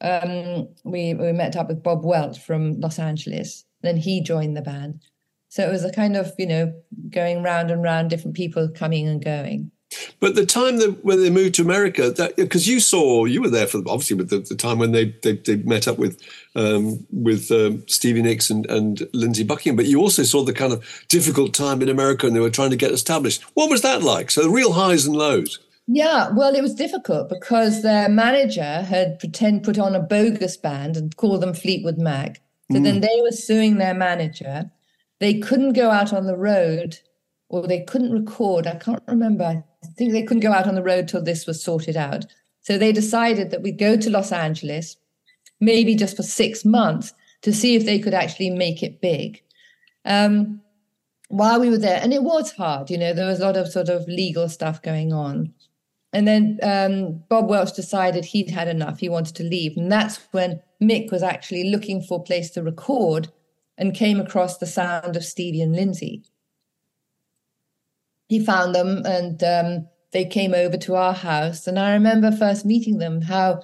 [0.00, 3.64] um, we, we met up with Bob Welch from Los Angeles.
[3.82, 5.00] Then he joined the band.
[5.48, 6.72] So it was a kind of, you know,
[7.10, 9.72] going round and round, different people coming and going.
[10.20, 13.66] But the time that when they moved to America, because you saw, you were there
[13.66, 16.22] for obviously with the, the time when they, they, they met up with
[16.54, 20.72] um, with um, Stevie Nicks and, and Lindsey Buckingham, but you also saw the kind
[20.72, 23.42] of difficult time in America and they were trying to get established.
[23.54, 24.30] What was that like?
[24.30, 25.58] So the real highs and lows.
[25.92, 30.96] Yeah, well, it was difficult because their manager had pretend put on a bogus band
[30.96, 32.40] and called them Fleetwood Mac.
[32.70, 32.84] So mm.
[32.84, 34.70] then they were suing their manager.
[35.18, 37.00] They couldn't go out on the road
[37.48, 38.68] or they couldn't record.
[38.68, 39.64] I can't remember.
[39.82, 42.24] I think they couldn't go out on the road till this was sorted out.
[42.60, 44.96] So they decided that we'd go to Los Angeles,
[45.58, 49.42] maybe just for six months, to see if they could actually make it big.
[50.04, 50.60] Um,
[51.30, 53.72] while we were there, and it was hard, you know, there was a lot of
[53.72, 55.52] sort of legal stuff going on.
[56.12, 58.98] And then um, Bob Welch decided he'd had enough.
[58.98, 59.76] He wanted to leave.
[59.76, 63.28] And that's when Mick was actually looking for a place to record
[63.78, 66.24] and came across the sound of Stevie and Lindsey
[68.30, 71.66] he found them and um, they came over to our house.
[71.66, 73.62] And I remember first meeting them, how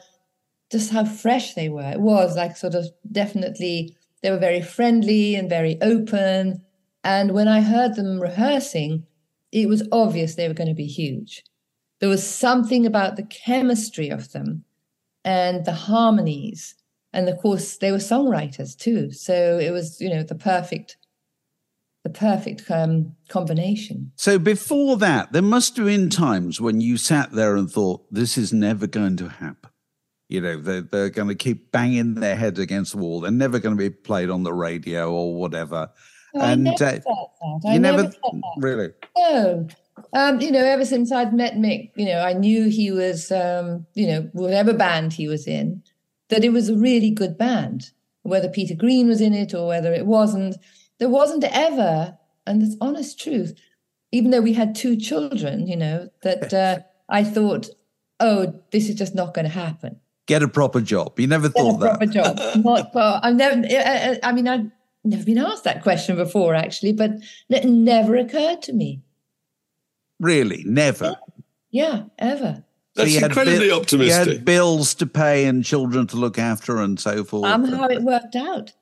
[0.72, 1.88] just how fresh they were.
[1.88, 6.64] It was like sort of definitely, they were very friendly and very open.
[7.04, 9.06] And when I heard them rehearsing,
[9.52, 11.44] it was obvious they were going to be huge.
[12.00, 14.64] There was something about the chemistry of them
[15.24, 16.74] and the harmonies.
[17.12, 19.10] And of course, they were songwriters too.
[19.12, 20.96] So it was, you know, the perfect
[22.02, 24.12] the perfect um, combination.
[24.14, 28.38] So before that, there must have been times when you sat there and thought, "This
[28.38, 29.70] is never going to happen."
[30.28, 33.20] You know, they're, they're going to keep banging their heads against the wall.
[33.20, 35.90] They're never going to be played on the radio or whatever.
[36.34, 37.04] No, and I never uh, that.
[37.66, 38.14] I you never, never
[38.58, 38.92] really.
[39.16, 39.68] No,
[40.12, 43.86] um, you know, ever since I'd met Mick, you know, I knew he was, um,
[43.94, 45.82] you know, whatever band he was in,
[46.28, 47.90] that it was a really good band.
[48.22, 50.56] Whether Peter Green was in it or whether it wasn't,
[50.98, 53.54] there wasn't ever, and it's honest truth,
[54.12, 57.68] even though we had two children, you know, that uh, I thought,
[58.18, 60.00] oh, this is just not going to happen.
[60.26, 61.20] Get a proper job.
[61.20, 61.98] You never Get thought that.
[61.98, 62.40] proper job.
[62.64, 63.62] Not, well, I've never.
[64.24, 64.68] I mean, I've
[65.04, 67.12] never been asked that question before, actually, but
[67.48, 69.02] it never occurred to me.
[70.18, 71.16] Really, never.
[71.70, 72.64] Yeah, ever.
[72.94, 74.26] That's so incredibly bi- optimistic.
[74.26, 77.44] He had bills to pay and children to look after and so forth.
[77.44, 78.72] how it worked out.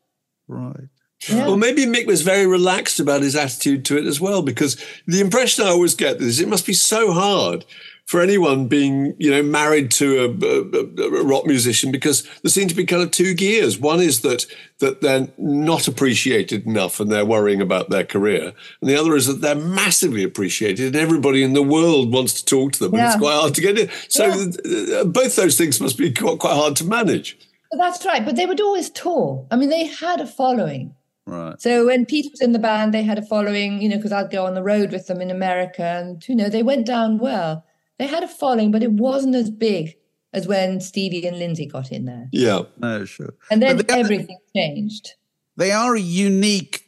[0.46, 0.88] Right.
[1.28, 1.46] Yeah.
[1.46, 5.20] Well, maybe Mick was very relaxed about his attitude to it as well, because the
[5.20, 7.64] impression I always get is it must be so hard
[8.06, 12.68] for anyone being, you know, married to a, a, a, rock musician because there seem
[12.68, 13.78] to be kind of two gears.
[13.78, 14.46] One is that
[14.80, 19.26] that they're not appreciated enough and they're worrying about their career, and the other is
[19.26, 23.00] that they're massively appreciated and everybody in the world wants to talk to them, yeah.
[23.00, 23.90] and it's quite hard to get in.
[24.08, 25.04] So yeah.
[25.04, 27.38] Both those things must be quite, quite hard to manage.
[27.72, 29.46] That's right, but they would always tour.
[29.50, 30.94] I mean, they had a following.
[31.26, 31.60] Right.
[31.60, 34.30] So when Pete was in the band, they had a following, you know, because I'd
[34.30, 37.64] go on the road with them in America and, you know, they went down well.
[37.98, 39.96] They had a following, but it wasn't as big
[40.32, 42.28] as when Stevie and Lindsey got in there.
[42.32, 42.62] Yeah.
[42.78, 43.34] No, sure.
[43.50, 45.14] And then everything changed.
[45.56, 46.84] They are a unique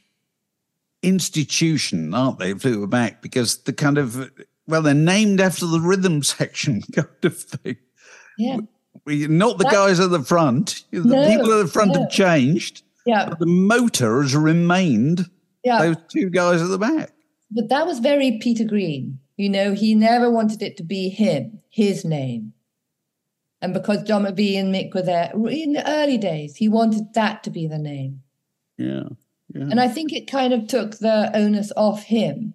[1.02, 3.22] institution, aren't they, Fleetwood Mac?
[3.22, 4.30] Because the kind of,
[4.66, 7.76] well, they're named after the rhythm section kind of thing.
[8.36, 8.58] Yeah.
[9.04, 10.82] We, not the that, guys at the front.
[10.90, 12.00] The no, people at the front no.
[12.00, 12.82] have changed.
[13.04, 13.28] Yeah.
[13.28, 15.30] But the motor has remained
[15.62, 15.78] yeah.
[15.78, 17.12] those two guys at the back.
[17.52, 19.20] But that was very Peter Green.
[19.36, 22.52] You know, he never wanted it to be him, his name.
[23.60, 27.42] And because John McVie and Mick were there in the early days, he wanted that
[27.44, 28.22] to be the name.
[28.76, 29.08] Yeah.
[29.54, 29.62] yeah.
[29.62, 32.54] And I think it kind of took the onus off him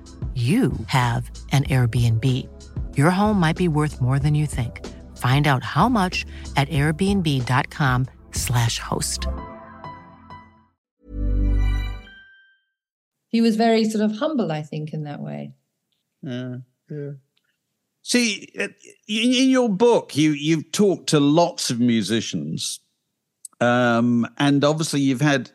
[0.35, 2.25] you have an Airbnb.
[2.95, 4.87] Your home might be worth more than you think.
[5.17, 9.27] Find out how much at airbnb.com/slash host.
[13.27, 15.53] He was very sort of humble, I think, in that way.
[16.21, 16.57] Yeah,
[16.89, 17.11] yeah.
[18.03, 18.67] See, uh,
[19.07, 22.79] in, in your book, you you've talked to lots of musicians,
[23.59, 25.51] um, and obviously you've had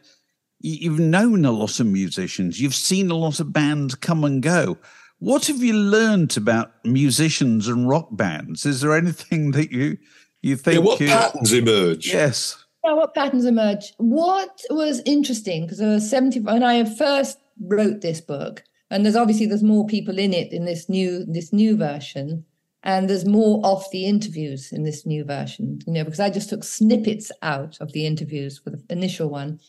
[0.66, 2.60] you've known a lot of musicians.
[2.60, 4.78] You've seen a lot of bands come and go.
[5.18, 8.66] What have you learned about musicians and rock bands?
[8.66, 9.98] Is there anything that you
[10.42, 10.76] you think?
[10.76, 12.12] Yeah, what you, patterns emerge?
[12.12, 12.64] Yes.
[12.84, 13.94] Yeah, what patterns emerge?
[13.98, 19.16] What was interesting because there was seventy when I first wrote this book, and there's
[19.16, 22.44] obviously there's more people in it in this new this new version,
[22.82, 25.78] and there's more off the interviews in this new version.
[25.86, 29.60] You know, because I just took snippets out of the interviews for the initial one.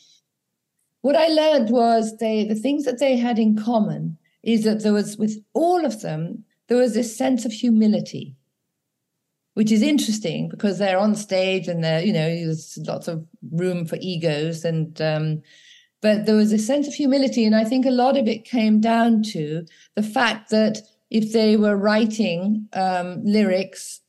[1.02, 4.92] What I learned was they the things that they had in common is that there
[4.92, 8.36] was with all of them there was this sense of humility
[9.54, 13.84] which is interesting because they're on stage and they're you know there's lots of room
[13.84, 15.42] for egos and um,
[16.00, 17.44] but there was a sense of humility.
[17.44, 21.56] And i think a lot of it came down to the fact that if they
[21.56, 24.00] were writing um, lyrics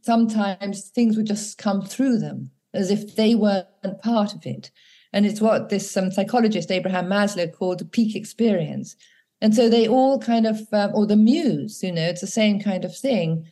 [0.00, 3.68] sometimes things would just come through them as if they weren't
[4.02, 4.70] part of it
[5.14, 8.96] and it's what this um, psychologist abraham maslow called the peak experience
[9.44, 12.60] and so they all kind of, um, or the muse, you know, it's the same
[12.60, 13.46] kind of thing,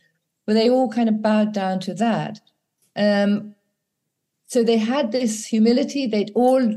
[0.45, 2.41] where they all kind of bowed down to that.
[2.95, 3.53] Um,
[4.47, 6.07] so they had this humility.
[6.07, 6.73] They'd all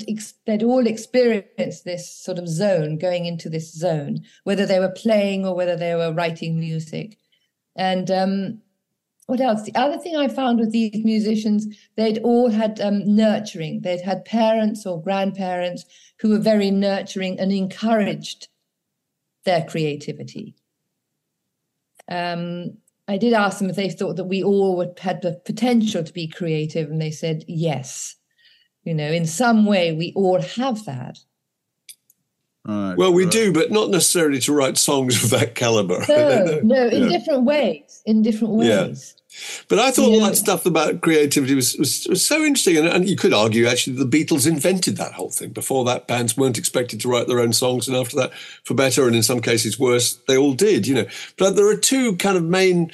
[0.47, 5.47] they'd all experienced this sort of zone, going into this zone, whether they were playing
[5.47, 7.17] or whether they were writing music.
[7.75, 8.61] And um,
[9.27, 9.63] what else?
[9.63, 13.81] The other thing I found with these musicians, they'd all had um, nurturing.
[13.81, 15.85] They'd had parents or grandparents
[16.21, 18.49] who were very nurturing and encouraged
[19.45, 20.55] their creativity.
[22.09, 26.05] Um, I did ask them if they thought that we all would, had the potential
[26.05, 28.17] to be creative, and they said yes.
[28.85, 31.19] You know, in some way, we all have that.
[32.67, 33.33] Right, well, we right.
[33.33, 36.05] do, but not necessarily to write songs of that caliber.
[36.09, 37.19] No, no, no in yeah.
[37.19, 38.03] different ways.
[38.07, 39.15] In different ways.
[39.17, 39.23] Yeah.
[39.69, 40.15] But I thought yeah.
[40.21, 42.79] all that stuff about creativity was, was, was so interesting.
[42.79, 45.51] And, and, you could argue, actually, the Beatles invented that whole thing.
[45.51, 47.87] Before that, bands weren't expected to write their own songs.
[47.87, 48.33] And after that,
[48.65, 51.07] for better and in some cases worse, they all did, you know.
[51.37, 52.91] But there are two kind of main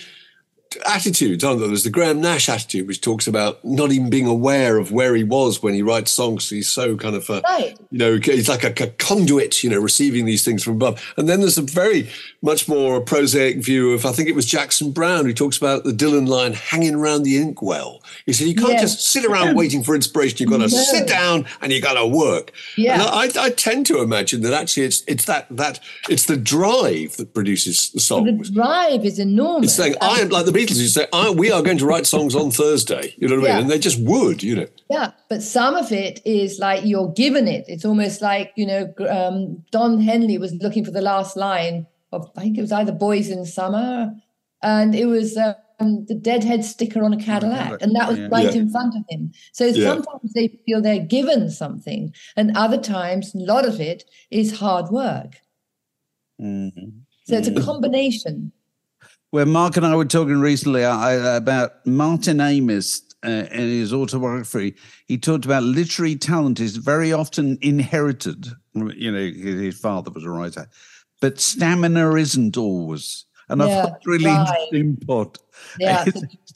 [0.87, 1.69] attitudes, aren't there?
[1.69, 5.25] There's the Graham Nash attitude, which talks about not even being aware of where he
[5.25, 6.49] was when he writes songs.
[6.49, 7.77] He's so kind of, uh, right.
[7.91, 11.15] you know, he's like a, a, conduit, you know, receiving these things from above.
[11.17, 12.09] And then there's a very
[12.43, 15.93] much more prosaic view of, I think it was Jackson Browne who talks about the
[15.93, 18.03] Dylan line hanging around the inkwell.
[18.27, 18.83] He said, you can't yes.
[18.83, 20.39] just sit around waiting for inspiration.
[20.41, 20.83] You've got to no.
[20.83, 22.53] sit down and you've got to work.
[22.77, 23.03] Yeah.
[23.03, 27.35] I, I, tend to imagine that actually it's, it's that, that, it's the drive that
[27.35, 28.25] produces the song.
[28.25, 29.71] The drive is enormous.
[29.71, 32.35] It's saying, I am like the Beatles, you say, we are going to write songs
[32.35, 33.15] on Thursday.
[33.19, 33.63] You know what I mean?
[33.63, 34.67] And they just would, you know.
[34.91, 37.65] Yeah, but some of it is like you're given it.
[37.69, 42.31] It's almost like, you know, um, Don Henley was looking for the last line of,
[42.37, 44.15] I think it was either Boys in Summer,
[44.63, 48.29] and it was um, the Deadhead sticker on a Cadillac, and that was yeah.
[48.31, 48.61] right yeah.
[48.61, 49.33] in front of him.
[49.53, 49.95] So yeah.
[49.95, 54.91] sometimes they feel they're given something, and other times, a lot of it is hard
[54.91, 55.41] work.
[56.41, 56.99] Mm-hmm.
[57.25, 57.65] So it's a mm-hmm.
[57.65, 58.53] combination.
[59.33, 64.75] Where Mark and I were talking recently about Martin Amis uh, in his autobiography,
[65.07, 68.49] he talked about literary talent is very often inherited.
[68.75, 70.69] You know, his father was a writer,
[71.23, 73.25] but stamina isn't always.
[73.49, 74.69] And yeah, I thought really right.
[74.71, 75.39] interesting part.
[75.79, 76.05] Yeah,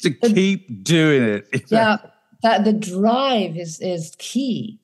[0.01, 1.71] to keep doing it.
[1.71, 1.97] Yeah,
[2.43, 4.81] that the drive is is key.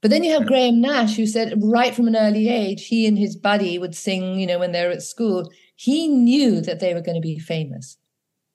[0.00, 0.46] But then you have.
[0.46, 4.38] Graham Nash, who said right from an early age, he and his buddy would sing,
[4.38, 7.98] you know, when they're at school, he knew that they were going to be famous.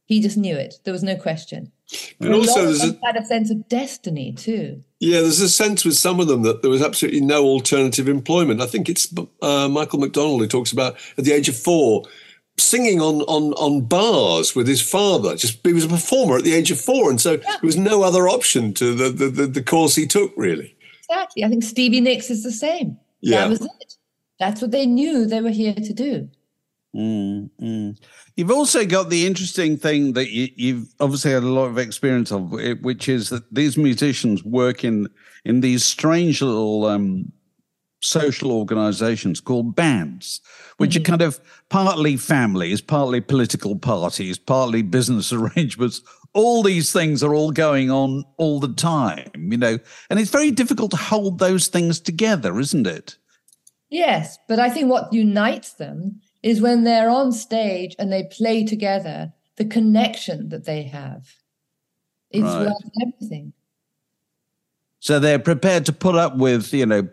[0.06, 0.76] He just knew it.
[0.84, 1.72] There was no question.
[2.20, 4.84] And also, there's a, had a sense of destiny too.
[5.00, 8.62] yeah, there's a sense with some of them that there was absolutely no alternative employment.
[8.62, 12.04] I think it's uh, Michael McDonald who talks about at the age of four
[12.58, 15.36] singing on on on bars with his father.
[15.36, 18.04] Just he was a performer at the age of four, and so there was no
[18.04, 20.34] other option to the the, the, the course he took.
[20.38, 20.76] Really,
[21.10, 21.44] Exactly.
[21.44, 22.98] I think Stevie Nicks is the same.
[23.22, 23.42] Yeah.
[23.42, 23.96] That was it.
[24.40, 26.30] That's what they knew they were here to do.
[26.96, 27.98] Mm, mm.
[28.36, 32.32] You've also got the interesting thing that you, you've obviously had a lot of experience
[32.32, 35.08] of, eh, which is that these musicians work in
[35.46, 37.32] in these strange little um,
[38.02, 40.42] social organizations called bands,
[40.78, 41.40] which are kind of
[41.70, 46.02] partly families, partly political parties, partly business arrangements.
[46.34, 49.78] All these things are all going on all the time, you know,
[50.10, 53.18] and it's very difficult to hold those things together, isn't it?
[53.90, 58.64] Yes, but I think what unites them is when they're on stage and they play
[58.66, 61.28] together, the connection that they have.
[62.32, 62.68] It's Right.
[62.68, 63.54] worth everything.
[65.00, 67.08] So they're prepared to put up with, you know,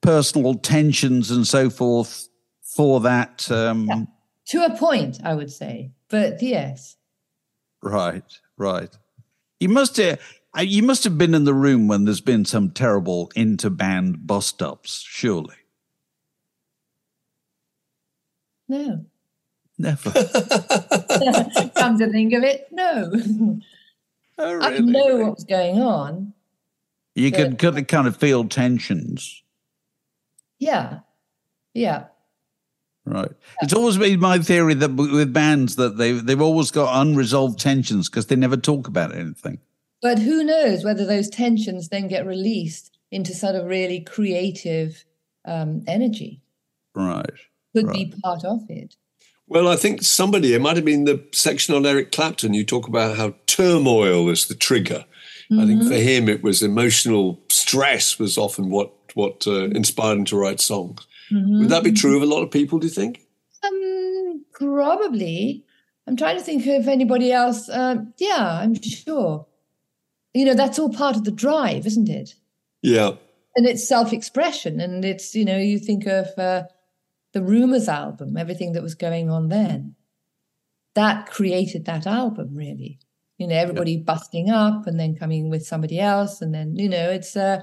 [0.00, 2.28] personal tensions and so forth
[2.62, 3.50] for that.
[3.50, 4.08] Um,
[4.46, 5.92] To a point, I would say.
[6.08, 6.96] But yes.
[7.82, 8.24] Right,
[8.56, 8.90] right.
[9.60, 10.20] You must have,
[10.60, 15.04] you must have been in the room when there's been some terrible interband bust ups,
[15.06, 15.54] surely.
[18.70, 19.04] No.
[19.78, 20.10] Never.
[21.74, 23.10] Come to think of it, no.
[24.38, 26.34] Oh, I know what was going on.
[27.16, 29.42] You could, could kind of feel tensions.
[30.60, 31.00] Yeah.
[31.74, 32.04] Yeah.
[33.04, 33.32] Right.
[33.60, 38.08] It's always been my theory that with bands that they they've always got unresolved tensions
[38.08, 39.58] because they never talk about anything.
[40.00, 45.04] But who knows whether those tensions then get released into sort of really creative
[45.44, 46.42] um, energy?
[46.94, 47.30] Right.
[47.74, 48.96] Could be part of it.
[49.46, 52.86] Well, I think somebody, it might have been the section on Eric Clapton, you talk
[52.86, 55.04] about how turmoil is the trigger.
[55.52, 60.24] I think for him, it was emotional stress was often what, what uh, inspired him
[60.26, 61.04] to write songs.
[61.32, 63.26] Would that be true of a lot of people, do you think?
[63.64, 65.64] Um, probably.
[66.06, 67.68] I'm trying to think of anybody else.
[67.68, 69.46] Um, yeah, I'm sure.
[70.34, 72.34] You know, that's all part of the drive, isn't it?
[72.82, 73.12] Yeah.
[73.56, 76.62] And it's self-expression, and it's you know, you think of uh,
[77.32, 79.94] the Rumors album, everything that was going on then.
[80.94, 82.98] That created that album, really.
[83.38, 87.10] You know, everybody busting up and then coming with somebody else, and then you know,
[87.10, 87.62] it's uh,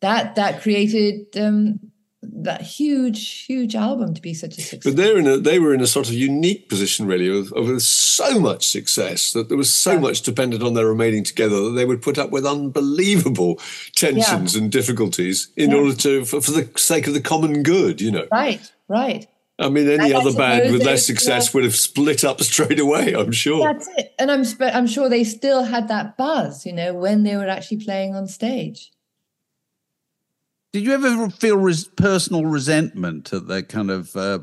[0.00, 1.78] that that created um,
[2.20, 4.80] that huge, huge album to be such a success.
[4.84, 7.80] But they're in a, they were in a sort of unique position, really, of, of
[7.80, 11.84] so much success that there was so much dependent on their remaining together that they
[11.86, 13.60] would put up with unbelievable
[13.94, 15.76] tensions and difficulties in Yeah.
[15.76, 18.26] order to, for, for the sake of the common good, you know.
[18.32, 19.26] Right, right.
[19.60, 22.78] I mean, any And other band with they- less success would have split up straight
[22.78, 23.64] away, I'm sure.
[23.72, 24.14] That's it.
[24.18, 27.48] And I'm sp- I'm sure they still had that buzz, you know, when they were
[27.48, 28.92] actually playing on stage.
[30.72, 34.40] Did you ever feel res- personal resentment at the kind of uh,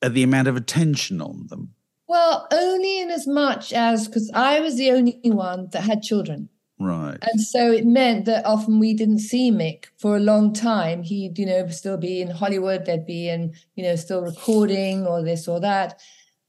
[0.00, 1.74] at the amount of attention on them?
[2.06, 6.48] Well, only in as much as because I was the only one that had children.
[6.80, 7.18] Right.
[7.22, 11.02] And so it meant that often we didn't see Mick for a long time.
[11.02, 15.22] He'd, you know, still be in Hollywood, they'd be in, you know, still recording or
[15.22, 16.00] this or that.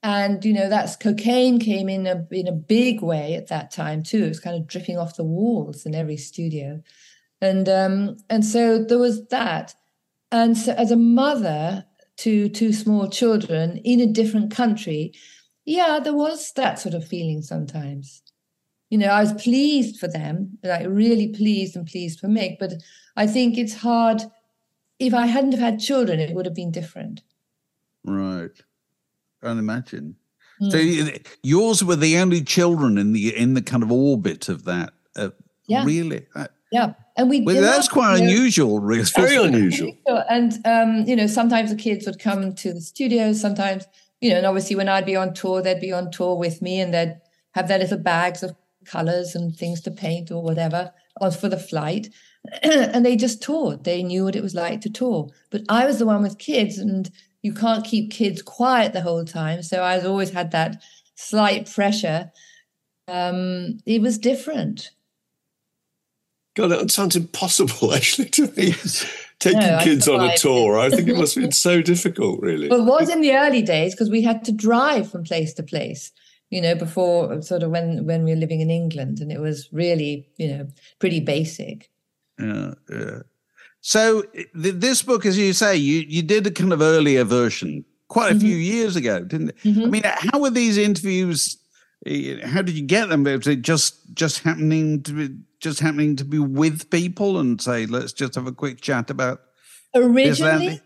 [0.03, 4.03] And, you know, that's cocaine came in a in a big way at that time
[4.03, 4.25] too.
[4.25, 6.81] It was kind of dripping off the walls in every studio.
[7.41, 9.75] And um, and so there was that.
[10.31, 11.85] And so as a mother
[12.17, 15.13] to two small children in a different country,
[15.65, 18.21] yeah, there was that sort of feeling sometimes
[18.89, 22.57] you know, I was pleased for them, like really pleased and pleased for Mick.
[22.59, 22.73] But
[23.15, 24.23] I think it's hard.
[24.99, 27.21] If I hadn't have had children, it would have been different.
[28.03, 28.51] Right.
[29.41, 30.15] I can't imagine.
[30.71, 30.77] So
[31.41, 34.91] yours were the only children in the in the kind of orbit of that.
[35.15, 35.29] Uh,
[35.67, 35.85] Yeah.
[35.85, 36.25] Really.
[36.35, 37.41] That- Yeah, and we.
[37.41, 38.79] well, and that's quite you know, unusual.
[38.79, 39.03] Really.
[39.15, 39.93] Very unusual.
[40.29, 43.31] And um, you know, sometimes the kids would come to the studio.
[43.33, 43.85] Sometimes,
[44.19, 46.81] you know, and obviously when I'd be on tour, they'd be on tour with me,
[46.81, 47.21] and they'd
[47.51, 48.53] have their little bags of
[48.89, 52.09] colors and things to paint or whatever on for the flight.
[52.63, 53.83] and they just toured.
[53.83, 55.29] They knew what it was like to tour.
[55.49, 57.09] But I was the one with kids, and
[57.41, 59.61] you can't keep kids quiet the whole time.
[59.61, 60.81] So I always had that
[61.15, 62.31] slight pressure.
[63.07, 64.91] Um, it was different.
[66.55, 68.73] God, that sounds impossible, actually, to me.
[69.39, 72.67] Taking No, kids on a tour, I think it must have been so difficult, really.
[72.67, 75.63] Well, it was in the early days because we had to drive from place to
[75.63, 76.11] place,
[76.49, 79.67] you know, before sort of when when we were living in England, and it was
[79.71, 80.67] really, you know,
[80.99, 81.89] pretty basic.
[82.39, 83.19] Yeah, yeah.
[83.81, 87.85] So th- this book, as you say, you you did a kind of earlier version
[88.07, 89.55] quite a few years ago, didn't it?
[89.65, 91.57] I mean, how were these interviews?
[92.05, 93.23] eh, How did you get them?
[93.23, 97.85] Was it just just happening to be just happening to be with people and say,
[97.85, 99.41] let's just have a quick chat about
[99.95, 100.81] Originally,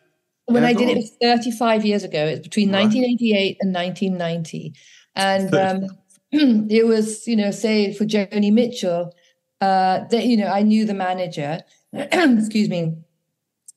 [0.46, 0.98] when Yeah, I did it, on.
[0.98, 2.26] it was 35 years ago.
[2.26, 2.84] It's between Right.
[2.84, 4.74] 1988 and 1990.
[5.16, 5.88] And um,
[6.32, 9.14] it was, you know, say for Joni Mitchell,
[9.62, 11.62] uh, that, you know, I knew the manager,
[11.94, 12.98] excuse me.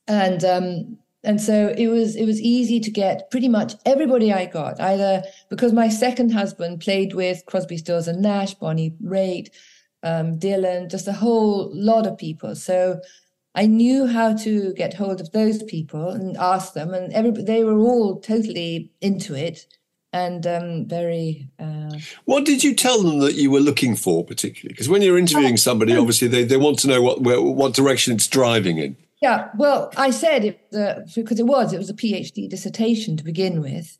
[0.07, 4.45] And, um, and so it was it was easy to get pretty much everybody I
[4.45, 9.49] got either because my second husband played with Crosby, Stills and Nash, Bonnie Raitt,
[10.03, 12.55] um, Dylan, just a whole lot of people.
[12.55, 13.01] So
[13.55, 17.63] I knew how to get hold of those people and ask them, and every, they
[17.63, 19.65] were all totally into it
[20.13, 21.49] and um, very.
[21.59, 21.91] Uh,
[22.25, 24.73] What did you tell them that you were looking for particularly?
[24.73, 28.15] Because when you're interviewing somebody, obviously they, they want to know what where, what direction
[28.15, 28.95] it's driving in.
[29.21, 33.23] yeah, well, I said it uh, because it was it was a PhD dissertation to
[33.23, 33.97] begin with,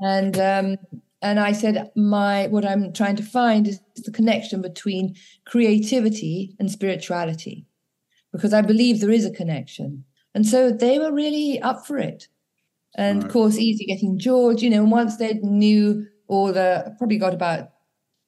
[0.00, 0.76] and um,
[1.22, 6.70] and I said my what I'm trying to find is the connection between creativity and
[6.70, 7.66] spirituality,
[8.32, 12.28] because I believe there is a connection, and so they were really up for it.
[12.96, 17.18] And of course, easy getting George, you know, and once they knew all the, probably
[17.18, 17.70] got about,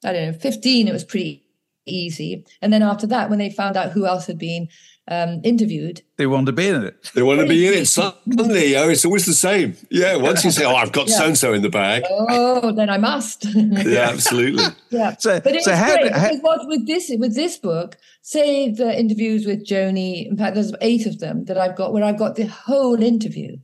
[0.05, 1.43] I don't know, 15, it was pretty
[1.85, 2.45] easy.
[2.61, 4.69] And then after that, when they found out who else had been
[5.09, 7.11] um, interviewed, they want to be in it.
[7.13, 8.77] They want to be in it suddenly.
[8.77, 9.75] Oh, it's always the same.
[9.91, 10.15] Yeah.
[10.15, 11.17] Once you say, "Oh, I've got Yeah.
[11.17, 13.43] so and so in the bag," oh, then I must.
[13.53, 14.63] yeah, absolutely.
[14.91, 15.17] yeah.
[15.19, 17.97] So- but it so was how great did- how- what with this with this book,
[18.21, 20.25] say the interviews with Joni.
[20.25, 23.57] In fact, there's eight of them that I've got where I've got the whole interview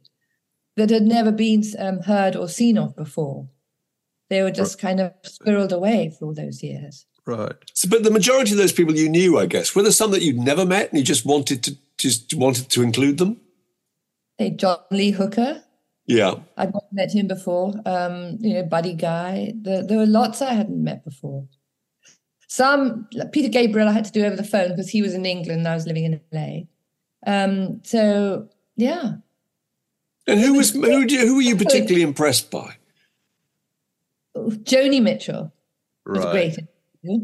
[0.79, 3.47] that had never been um, heard or seen of before.
[4.29, 7.05] They were just kind of squirreled away for all those years.
[7.25, 7.53] Right.
[7.73, 10.21] So, but the majority of those people you knew, I guess, were there some that
[10.21, 13.39] you'd never met and you just wanted to just wanted to include them?
[14.37, 15.63] Hey, John Lee Hooker.
[16.05, 16.35] Yeah.
[16.57, 17.73] I'd not met him before.
[17.85, 19.53] Um, you know, Buddy Guy.
[19.55, 21.47] There, there were lots I hadn't met before.
[22.47, 25.25] Some like Peter Gabriel I had to do over the phone because he was in
[25.25, 26.61] England and I was living in LA.
[27.27, 29.17] Um, so yeah,
[30.29, 31.05] And who was who?
[31.05, 32.75] do Who were you particularly impressed by?
[34.35, 35.51] Joni Mitchell
[36.05, 36.55] was Right.
[37.03, 37.19] great.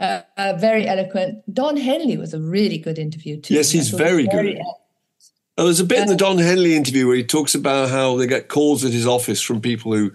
[0.00, 1.42] Uh, uh, very eloquent.
[1.52, 3.54] Don Henley was a really good interview too.
[3.54, 4.58] Yes, he's thought very good.
[5.56, 8.26] Oh, there's a bit in the Don Henley interview where he talks about how they
[8.26, 10.10] get calls at his office from people who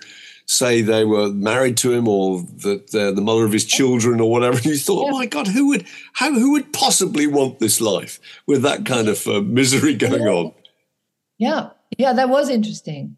[0.46, 4.30] say they were married to him or that they're the mother of his children or
[4.30, 4.58] whatever.
[4.58, 8.20] And you thought, oh my God, who would how who would possibly want this life
[8.48, 10.52] with that kind of uh, misery going on?
[11.38, 11.70] Yeah,
[12.00, 13.18] yeah, that was interesting.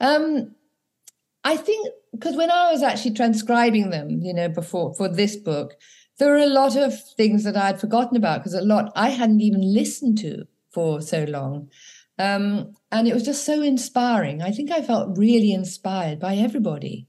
[0.00, 0.54] Um,
[1.44, 5.74] I think because when I was actually transcribing them, you know, before for this book,
[6.18, 9.40] there were a lot of things that I'd forgotten about because a lot I hadn't
[9.42, 11.70] even listened to for so long.
[12.18, 14.42] Um, and it was just so inspiring.
[14.42, 17.06] I think I felt really inspired by everybody.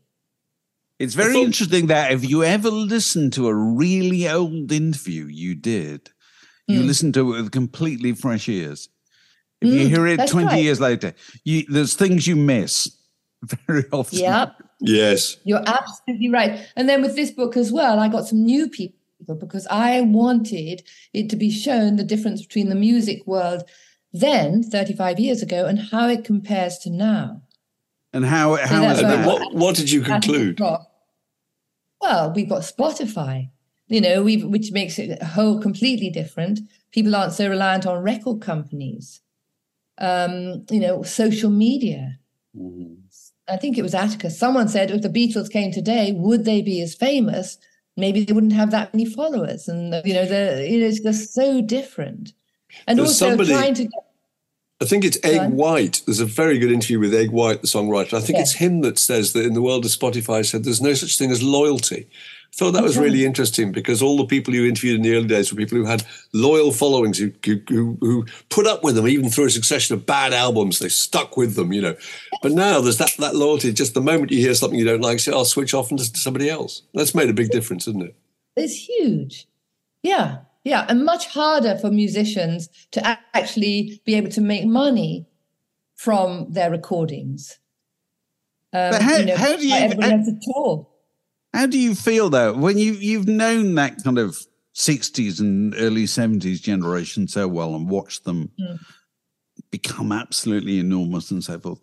[1.00, 5.56] It's very thought- interesting that if you ever listen to a really old interview you
[5.56, 6.10] did,
[6.68, 6.88] you Mm.
[6.88, 8.90] listen to it with completely fresh ears.
[9.62, 10.62] If you Mm, hear it 20 right.
[10.62, 12.96] years later, you, there's things you miss
[13.68, 14.20] very often.
[14.20, 15.38] Yeah, Yes.
[15.44, 16.66] You're absolutely right.
[16.76, 18.96] And then with this book as well, I got some new people
[19.40, 20.84] because I wanted
[21.14, 23.64] it to be shown the difference between the music world
[24.14, 27.42] then, 35 years ago, and how it compares to now.
[28.14, 29.18] And how, how that's is And right.
[29.18, 29.28] then that?
[29.28, 30.60] what what did you conclude?
[32.00, 33.50] Well, we've got Spotify,
[33.88, 36.60] you know, we which makes it a whole completely different.
[36.92, 39.22] People aren't so reliant on record companies.
[40.00, 42.18] Um, you know, social media.
[43.50, 44.38] I think it was Atticus.
[44.38, 47.58] Someone said if the Beatles came today, would they be as famous?
[47.96, 49.68] Maybe they wouldn't have that many followers.
[49.68, 52.34] And you know, the it is just so different.
[52.86, 53.90] And There's also somebody- trying to
[54.80, 55.50] I think it's Egg Right.
[55.52, 56.02] White.
[56.06, 58.14] There's a very good interview with Eg White, the songwriter.
[58.14, 58.42] I think Yeah.
[58.44, 61.32] it's him that says that in the world of Spotify said there's no such thing
[61.32, 62.08] as loyalty.
[62.54, 65.28] I thought that was really interesting because all the people you interviewed in the early
[65.28, 69.08] days were people who had loyal followings who, who, who, who put up with them
[69.08, 70.80] even through a succession of bad albums.
[70.80, 71.96] They stuck with them, you know.
[72.42, 73.72] But now there's that, that loyalty.
[73.74, 76.16] Just the moment you hear something you don't like, say, I'll switch off and listen
[76.16, 76.82] to somebody else.
[76.96, 78.16] That's made a big difference, isn't it?
[78.56, 79.48] It's huge.
[80.02, 85.28] Yeah, yeah, and much harder for musicians to actually be able to make money
[85.96, 87.60] from their recordings.
[88.74, 90.88] Um, But how- how do you- like everybody how- has to tour.
[91.58, 94.38] How do you feel though when you you've known that kind of
[94.74, 98.80] sixties and early seventies generation so well and watched them Mm.
[99.72, 101.80] become absolutely enormous and so forth?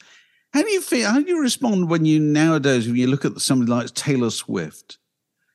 [0.53, 1.11] How do you feel?
[1.11, 4.99] How do you respond when you nowadays when you look at somebody like Taylor Swift,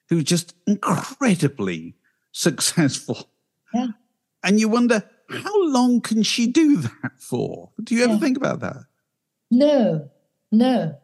[0.09, 1.95] who's just incredibly
[2.33, 3.29] successful,
[3.73, 3.87] Yeah.
[4.43, 7.71] and you wonder how long can she do that for?
[7.81, 8.19] Do you ever Yeah.
[8.19, 8.83] think about that?
[9.49, 10.09] No,
[10.51, 10.97] No,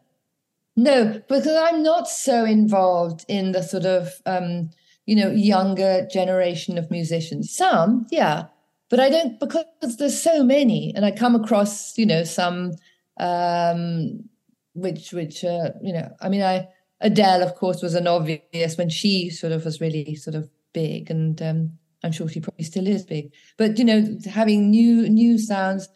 [0.76, 4.70] no, because I'm not so involved in the sort of, um,
[5.06, 7.50] you know, younger generation of musicians.
[7.50, 8.46] Some, yeah,
[8.90, 12.72] but I don't because there's so many, and I come across, you know, some
[13.18, 14.28] um,
[14.74, 16.68] which, which, uh, you know, I mean, I
[17.00, 21.10] Adele, of course, was an obvious when she sort of was really sort of big,
[21.10, 21.72] and um,
[22.02, 23.32] I'm sure she probably still is big.
[23.56, 25.88] But you know, having new new sounds,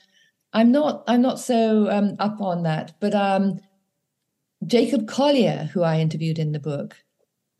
[0.52, 2.94] I'm not I'm not so um, up on that.
[3.00, 3.60] But um,
[4.66, 6.96] Jacob Collier, who I interviewed in the book,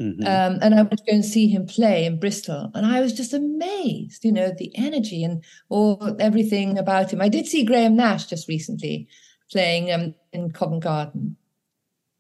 [0.01, 0.23] mm-hmm.
[0.23, 3.13] um, and I went to go and see him play in Bristol, and I was
[3.13, 4.25] just amazed.
[4.25, 7.21] You know, the energy and all everything about him.
[7.21, 9.09] I did see Graham Nash just recently
[9.51, 11.37] playing um, in Covent Garden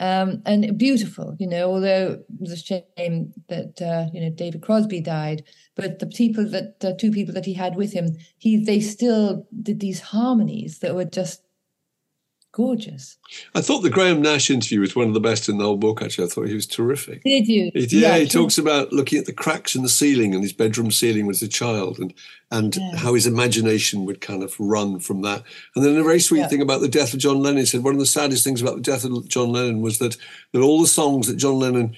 [0.01, 1.71] um, and beautiful, you know.
[1.71, 5.45] Although it was a shame that uh, you know David Crosby died,
[5.77, 9.47] but the people that the two people that he had with him, he they still
[9.63, 11.43] did these harmonies that were just
[12.61, 13.17] gorgeous.
[13.55, 16.03] I thought the Graham Nash interview was one of the best in the whole book.
[16.03, 17.23] Actually, I thought he was terrific.
[17.23, 17.71] Did you?
[17.73, 20.53] He, yeah, yeah, he talks about looking at the cracks in the ceiling and his
[20.53, 22.13] bedroom ceiling as a child, and
[22.51, 22.97] and yeah.
[22.97, 25.43] how his imagination would kind of run from that.
[25.75, 26.49] And then a very sweet yeah.
[26.49, 27.61] thing about the death of John Lennon.
[27.61, 30.17] He said one of the saddest things about the death of John Lennon was that
[30.53, 31.97] that all the songs that John Lennon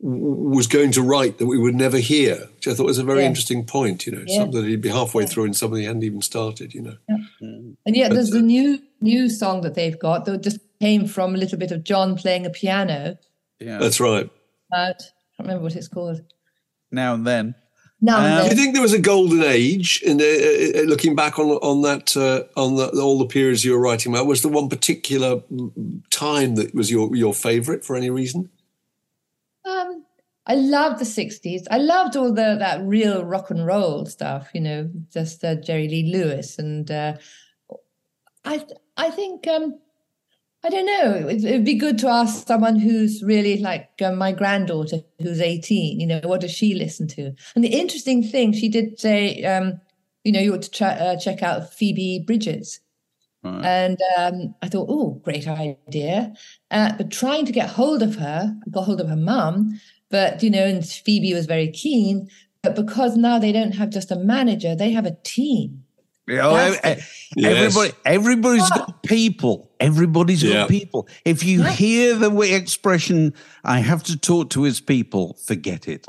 [0.00, 3.22] was going to write that we would never hear, which I thought was a very
[3.22, 3.28] yeah.
[3.28, 4.06] interesting point.
[4.06, 4.38] You know, yeah.
[4.38, 5.28] something that he'd be halfway yeah.
[5.28, 6.74] through and something he hadn't even started.
[6.74, 6.96] You know,
[7.42, 7.76] mm.
[7.84, 11.38] and yet there's a new new song that they've got that just came from a
[11.38, 13.18] little bit of John playing a piano.
[13.58, 14.30] Yeah, that's right.
[14.72, 15.02] I can't
[15.38, 16.22] remember what it's called.
[16.90, 17.54] Now and then.
[18.00, 20.04] Now, um, do you think there was a golden age?
[20.06, 23.72] And uh, uh, looking back on on that uh, on the, all the periods you
[23.72, 25.42] were writing about, was there one particular
[26.10, 28.50] time that was your your favourite for any reason?
[29.68, 30.04] Um,
[30.46, 31.64] I loved the '60s.
[31.70, 34.48] I loved all the that real rock and roll stuff.
[34.54, 37.16] You know, just uh, Jerry Lee Lewis, and uh,
[38.44, 38.64] I
[38.96, 39.78] I think um,
[40.64, 41.28] I don't know.
[41.28, 46.00] It'd, it'd, be good to ask someone who's really like uh, my granddaughter, who's 18.
[46.00, 47.32] You know, what does she listen to?
[47.54, 49.80] And the interesting thing, she did say, um,
[50.24, 52.80] you know, you ought to ch- uh, check out Phoebe Bridgers.
[53.44, 53.64] Right.
[53.64, 56.34] And um, I thought, oh, great idea.
[56.70, 60.42] Uh, but trying to get hold of her, I got hold of her mum, but,
[60.42, 62.28] you know, and Phoebe was very keen.
[62.62, 65.84] But because now they don't have just a manager, they have a team.
[66.30, 67.02] Oh, everybody,
[67.36, 67.94] yes.
[68.04, 69.70] everybody's got people.
[69.80, 70.54] Everybody's yeah.
[70.54, 71.08] got people.
[71.24, 71.70] If you yeah.
[71.70, 73.32] hear the way expression,
[73.64, 76.04] I have to talk to his people, forget it.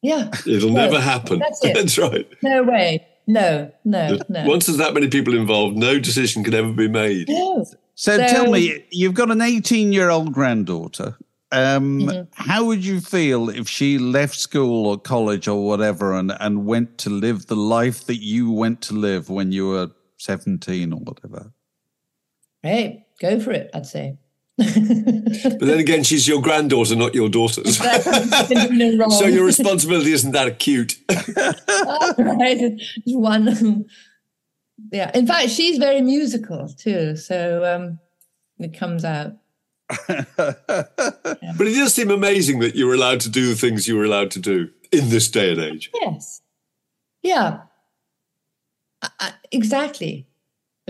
[0.00, 0.30] Yeah.
[0.46, 1.40] It'll no, never happen.
[1.40, 2.26] That's, that's, right.
[2.42, 3.06] No way.
[3.26, 4.46] No, no, no.
[4.46, 7.28] Once there's that many people involved, no decision can ever be made.
[7.28, 7.66] No.
[7.98, 11.16] So, so tell me, you've got an 18 year old granddaughter.
[11.50, 12.22] Um, mm-hmm.
[12.32, 16.98] How would you feel if she left school or college or whatever and, and went
[16.98, 21.52] to live the life that you went to live when you were 17 or whatever?
[22.62, 24.16] Hey, go for it, I'd say.
[24.58, 27.64] but then again, she's your granddaughter, not your daughter.
[27.68, 30.98] so your responsibility isn't that acute.
[32.16, 32.80] right.
[33.06, 33.86] One.
[34.92, 35.10] Yeah.
[35.14, 37.16] In fact, she's very musical too.
[37.16, 37.98] So um,
[38.58, 39.32] it comes out.
[40.08, 40.24] yeah.
[40.36, 44.04] But it does seem amazing that you were allowed to do the things you were
[44.04, 45.90] allowed to do in this day and age.
[45.94, 46.42] Yes.
[47.22, 47.60] Yeah.
[49.02, 50.26] I, exactly.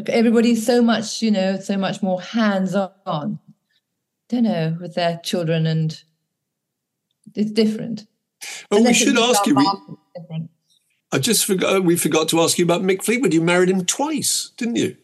[0.07, 3.39] Everybody's so much, you know, so much more hands on
[4.29, 6.03] don't know, with their children, and
[7.35, 8.07] it's different.
[8.71, 9.55] Oh, we should ask you.
[9.55, 10.49] We,
[11.13, 11.85] I just forgot.
[11.85, 13.33] We forgot to ask you about Mick Fleetwood.
[13.33, 14.97] You married him twice, didn't you?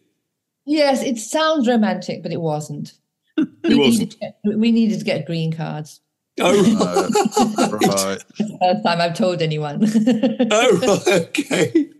[0.66, 2.94] Yes, it sounds romantic, but it wasn't.
[3.36, 4.20] it we wasn't.
[4.20, 6.00] Needed to, we needed to get green cards.
[6.40, 7.10] Oh,
[7.48, 8.22] oh right.
[8.60, 9.80] First time I've told anyone.
[10.50, 11.08] oh, right.
[11.08, 11.90] okay.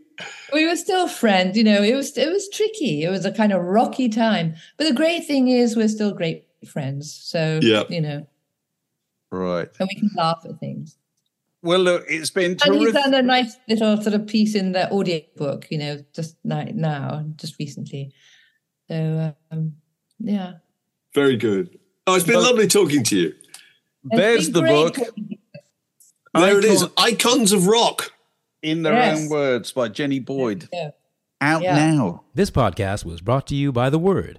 [0.52, 1.82] We were still friends, you know.
[1.82, 3.04] It was it was tricky.
[3.04, 6.46] It was a kind of rocky time, but the great thing is we're still great
[6.66, 7.12] friends.
[7.12, 7.84] So, yeah.
[7.88, 8.26] you know.
[9.30, 9.68] Right.
[9.80, 10.96] And we can laugh at things.
[11.64, 12.66] Well, look, it's been terrific.
[12.66, 16.04] and he's done a nice little sort of piece in the audio book, you know,
[16.14, 18.12] just now, just recently.
[18.86, 19.76] So, um,
[20.18, 20.52] yeah.
[21.14, 21.78] Very good.
[22.06, 23.34] Oh, it's been well, lovely talking to you.
[24.04, 24.96] There's the book.
[26.34, 26.86] There it is.
[26.98, 28.12] Icons of Rock.
[28.60, 29.20] In their yes.
[29.20, 30.68] own words by Jenny Boyd.
[30.72, 30.90] Yeah.
[31.40, 31.76] Out yeah.
[31.76, 32.24] now.
[32.34, 34.38] This podcast was brought to you by The Word.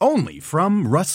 [0.00, 1.14] Only from Rust